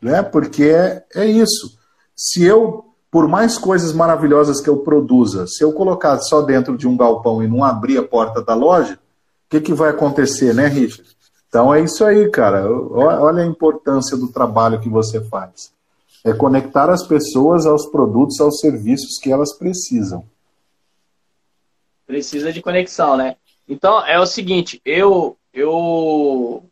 [0.00, 0.22] Né?
[0.22, 1.78] Porque é, é isso.
[2.14, 6.86] Se eu, por mais coisas maravilhosas que eu produza, se eu colocar só dentro de
[6.86, 8.98] um galpão e não abrir a porta da loja, o
[9.50, 11.10] que, que vai acontecer, né, Richard?
[11.48, 12.70] Então é isso aí, cara.
[12.70, 15.72] Olha a importância do trabalho que você faz.
[16.24, 20.24] É conectar as pessoas aos produtos, aos serviços que elas precisam.
[22.06, 23.34] Precisa de conexão, né?
[23.68, 26.62] Então é o seguinte, eu eu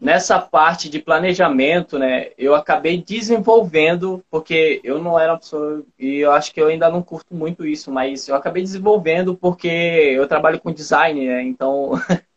[0.00, 6.18] nessa parte de planejamento, né, eu acabei desenvolvendo, porque eu não era uma pessoa, e
[6.18, 10.26] eu acho que eu ainda não curto muito isso, mas eu acabei desenvolvendo porque eu
[10.28, 11.92] trabalho com design, né, então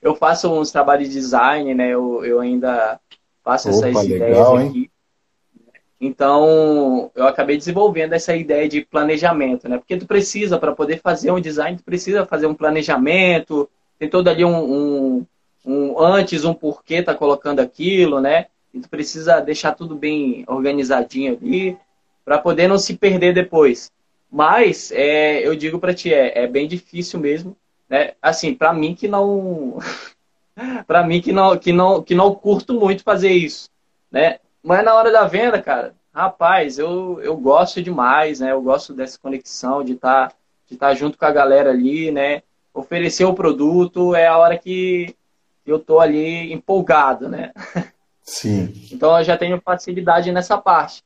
[0.00, 1.88] eu faço uns trabalhos de design, né?
[1.88, 2.98] Eu, eu ainda
[3.44, 4.78] faço Opa, essas legal, ideias aqui.
[4.78, 4.90] Hein?
[6.02, 9.76] Então, eu acabei desenvolvendo essa ideia de planejamento, né?
[9.76, 13.68] Porque tu precisa, para poder fazer um design, tu precisa fazer um planejamento,
[13.98, 15.26] tem todo ali um, um,
[15.64, 18.46] um antes, um porquê tá colocando aquilo, né?
[18.72, 21.76] E tu precisa deixar tudo bem organizadinho ali,
[22.24, 23.90] para poder não se perder depois.
[24.30, 27.56] Mas, é, eu digo para ti, é, é bem difícil mesmo,
[27.88, 28.12] né?
[28.22, 29.78] Assim, para mim que não
[30.86, 33.68] para mim que não que não que não curto muito fazer isso,
[34.10, 34.38] né?
[34.62, 38.52] Mas na hora da venda, cara, rapaz, eu, eu gosto demais, né?
[38.52, 40.34] Eu gosto dessa conexão de estar tá,
[40.68, 42.42] de tá junto com a galera ali, né?
[42.72, 45.16] Oferecer o produto é a hora que
[45.66, 47.52] eu tô ali empolgado, né?
[48.22, 48.72] Sim.
[48.92, 51.02] Então eu já tenho facilidade nessa parte.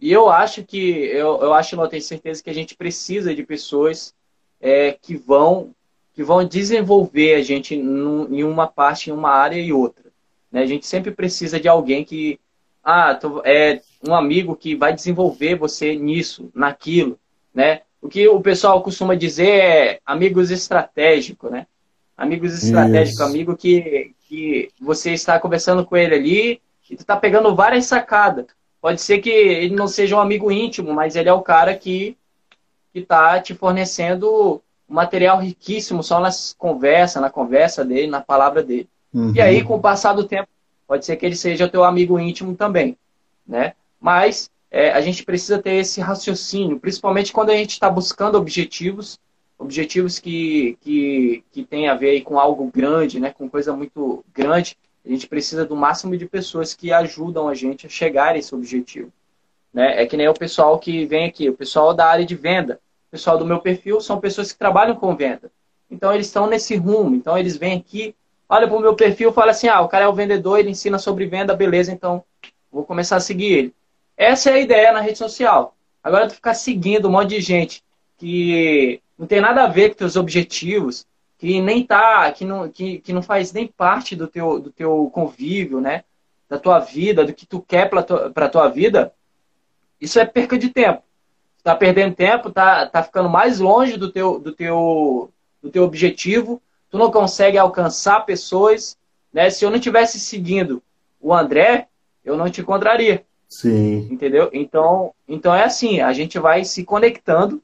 [0.00, 3.42] E eu acho que eu, eu acho, não tenho certeza que a gente precisa de
[3.42, 4.14] pessoas
[4.60, 5.74] é, que vão
[6.12, 10.06] que vão desenvolver a gente em uma parte, em uma área e outra.
[10.50, 10.62] Né?
[10.62, 12.40] A gente sempre precisa de alguém que,
[12.82, 17.18] ah, é um amigo que vai desenvolver você nisso, naquilo,
[17.52, 17.82] né?
[18.00, 21.66] O que o pessoal costuma dizer é amigos estratégicos, né?
[22.16, 27.54] Amigos estratégicos, amigo que, que você está conversando com ele ali e tu está pegando
[27.54, 28.46] várias sacadas.
[28.80, 32.16] Pode ser que ele não seja um amigo íntimo, mas ele é o cara que
[32.94, 38.88] está te fornecendo um material riquíssimo só nas conversas, na conversa dele, na palavra dele.
[39.12, 39.32] Uhum.
[39.34, 40.48] E aí, com o passar do tempo,
[40.86, 42.96] pode ser que ele seja teu amigo íntimo também,
[43.46, 43.74] né?
[44.00, 49.18] Mas é, a gente precisa ter esse raciocínio, principalmente quando a gente está buscando objetivos,
[49.58, 53.30] objetivos que, que, que tem a ver com algo grande, né?
[53.30, 54.76] Com coisa muito grande.
[55.04, 58.54] A gente precisa do máximo de pessoas que ajudam a gente a chegar a esse
[58.54, 59.12] objetivo.
[59.72, 60.02] Né?
[60.02, 62.80] É que nem o pessoal que vem aqui, o pessoal da área de venda
[63.16, 65.50] pessoal do meu perfil são pessoas que trabalham com venda.
[65.90, 67.14] Então eles estão nesse rumo.
[67.16, 68.14] Então eles vêm aqui,
[68.48, 70.98] olha para o meu perfil, fala assim: ah, o cara é o vendedor, ele ensina
[70.98, 72.22] sobre venda, beleza, então
[72.70, 73.74] vou começar a seguir ele.
[74.16, 75.74] Essa é a ideia na rede social.
[76.02, 77.82] Agora tu ficar seguindo um monte de gente
[78.18, 81.06] que não tem nada a ver com teus objetivos,
[81.38, 85.10] que nem tá, que não, que, que não faz nem parte do teu, do teu
[85.12, 86.04] convívio, né?
[86.48, 89.12] Da tua vida, do que tu quer para tua, pra tua vida,
[90.00, 91.02] isso é perca de tempo
[91.66, 96.62] tá perdendo tempo, tá, tá ficando mais longe do teu, do, teu, do teu objetivo,
[96.88, 98.96] tu não consegue alcançar pessoas.
[99.32, 99.50] Né?
[99.50, 100.80] Se eu não tivesse seguindo
[101.20, 101.88] o André,
[102.24, 103.24] eu não te encontraria.
[103.48, 104.06] Sim.
[104.08, 104.48] Entendeu?
[104.52, 107.60] Então, então é assim, a gente vai se conectando,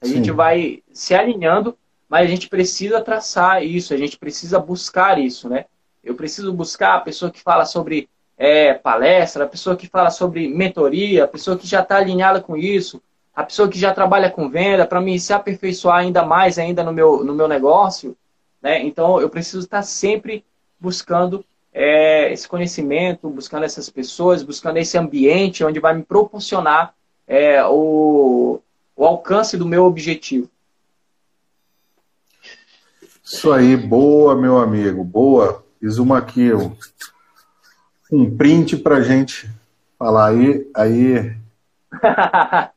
[0.00, 0.14] a Sim.
[0.14, 1.76] gente vai se alinhando,
[2.08, 5.64] mas a gente precisa traçar isso, a gente precisa buscar isso, né?
[6.02, 10.48] Eu preciso buscar a pessoa que fala sobre é, palestra, a pessoa que fala sobre
[10.48, 13.02] mentoria, a pessoa que já está alinhada com isso,
[13.34, 16.92] a pessoa que já trabalha com venda, para me se aperfeiçoar ainda mais ainda no
[16.92, 18.16] meu, no meu negócio,
[18.62, 18.82] né?
[18.82, 20.44] Então eu preciso estar sempre
[20.78, 26.94] buscando é, esse conhecimento, buscando essas pessoas, buscando esse ambiente onde vai me proporcionar
[27.26, 28.60] é, o,
[28.96, 30.48] o alcance do meu objetivo.
[33.22, 35.64] Isso aí, boa, meu amigo, boa.
[35.78, 36.50] Fiz uma aqui,
[38.10, 39.50] um, print para gente
[39.98, 41.36] falar aí, aí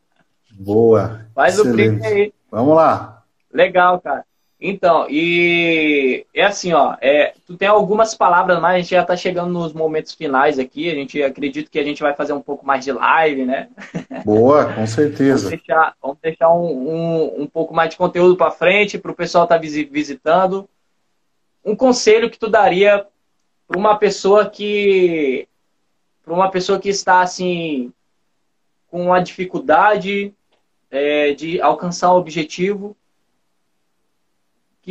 [0.59, 1.25] Boa.
[1.33, 1.71] Faz Excelente.
[1.71, 2.33] o print aí.
[2.51, 3.23] Vamos lá.
[3.51, 4.25] Legal, cara.
[4.61, 9.15] Então, e é assim, ó, é, tu tem algumas palavras mais, a gente já tá
[9.15, 12.65] chegando nos momentos finais aqui, a gente acredita que a gente vai fazer um pouco
[12.65, 13.69] mais de live, né?
[14.25, 15.49] Boa, com certeza.
[15.49, 19.15] vamos deixar, vamos deixar um, um, um pouco mais de conteúdo para frente, para o
[19.15, 20.67] pessoal estar tá visitando.
[21.63, 23.05] Um conselho que tu daria
[23.65, 25.47] para uma pessoa que
[26.25, 27.93] para uma pessoa que está assim
[28.91, 30.33] com uma dificuldade
[30.91, 32.95] é, de alcançar o objetivo,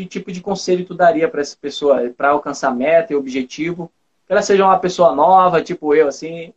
[0.05, 3.91] que tipo de conselho tu daria para essa pessoa para alcançar meta e objetivo?
[4.29, 6.53] que ela seja uma pessoa nova, tipo eu, assim.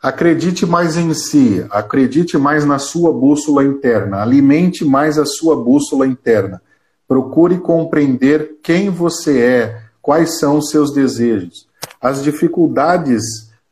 [0.00, 6.06] Acredite mais em si, acredite mais na sua bússola interna, alimente mais a sua bússola
[6.06, 6.60] interna.
[7.08, 11.66] Procure compreender quem você é, quais são os seus desejos.
[12.00, 13.22] As dificuldades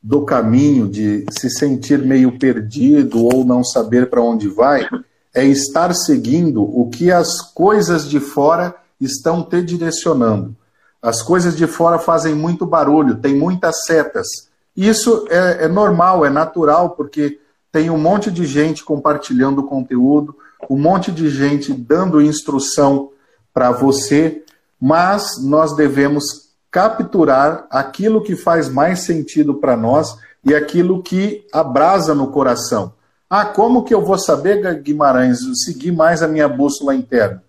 [0.03, 4.89] do caminho de se sentir meio perdido ou não saber para onde vai
[5.35, 10.55] é estar seguindo o que as coisas de fora estão te direcionando.
[11.03, 14.27] As coisas de fora fazem muito barulho, tem muitas setas
[14.77, 17.41] isso é, é normal, é natural, porque
[17.73, 20.37] tem um monte de gente compartilhando conteúdo,
[20.69, 23.11] um monte de gente dando instrução
[23.55, 24.45] para você,
[24.79, 32.15] mas nós devemos capturar aquilo que faz mais sentido para nós e aquilo que abrasa
[32.15, 32.93] no coração.
[33.31, 37.43] Ah, como que eu vou saber, Guimarães, seguir mais a minha bússola interna?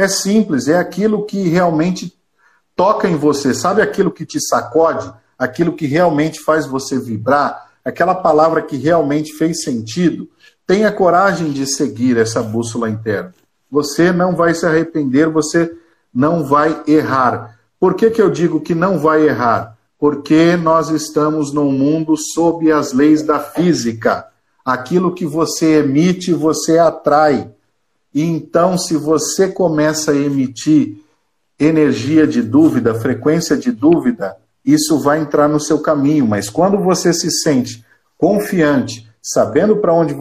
[0.00, 2.16] É simples, é aquilo que realmente
[2.74, 3.52] toca em você.
[3.52, 5.12] Sabe aquilo que te sacode?
[5.40, 10.28] aquilo que realmente faz você vibrar, aquela palavra que realmente fez sentido,
[10.66, 13.34] tenha coragem de seguir essa bússola interna.
[13.70, 15.74] Você não vai se arrepender, você
[16.12, 17.58] não vai errar.
[17.80, 19.78] Por que, que eu digo que não vai errar?
[19.98, 24.26] Porque nós estamos num mundo sob as leis da física.
[24.62, 27.50] Aquilo que você emite, você atrai.
[28.14, 30.96] Então, se você começa a emitir
[31.58, 37.12] energia de dúvida, frequência de dúvida, isso vai entrar no seu caminho, mas quando você
[37.12, 37.84] se sente
[38.18, 40.14] confiante, sabendo para onde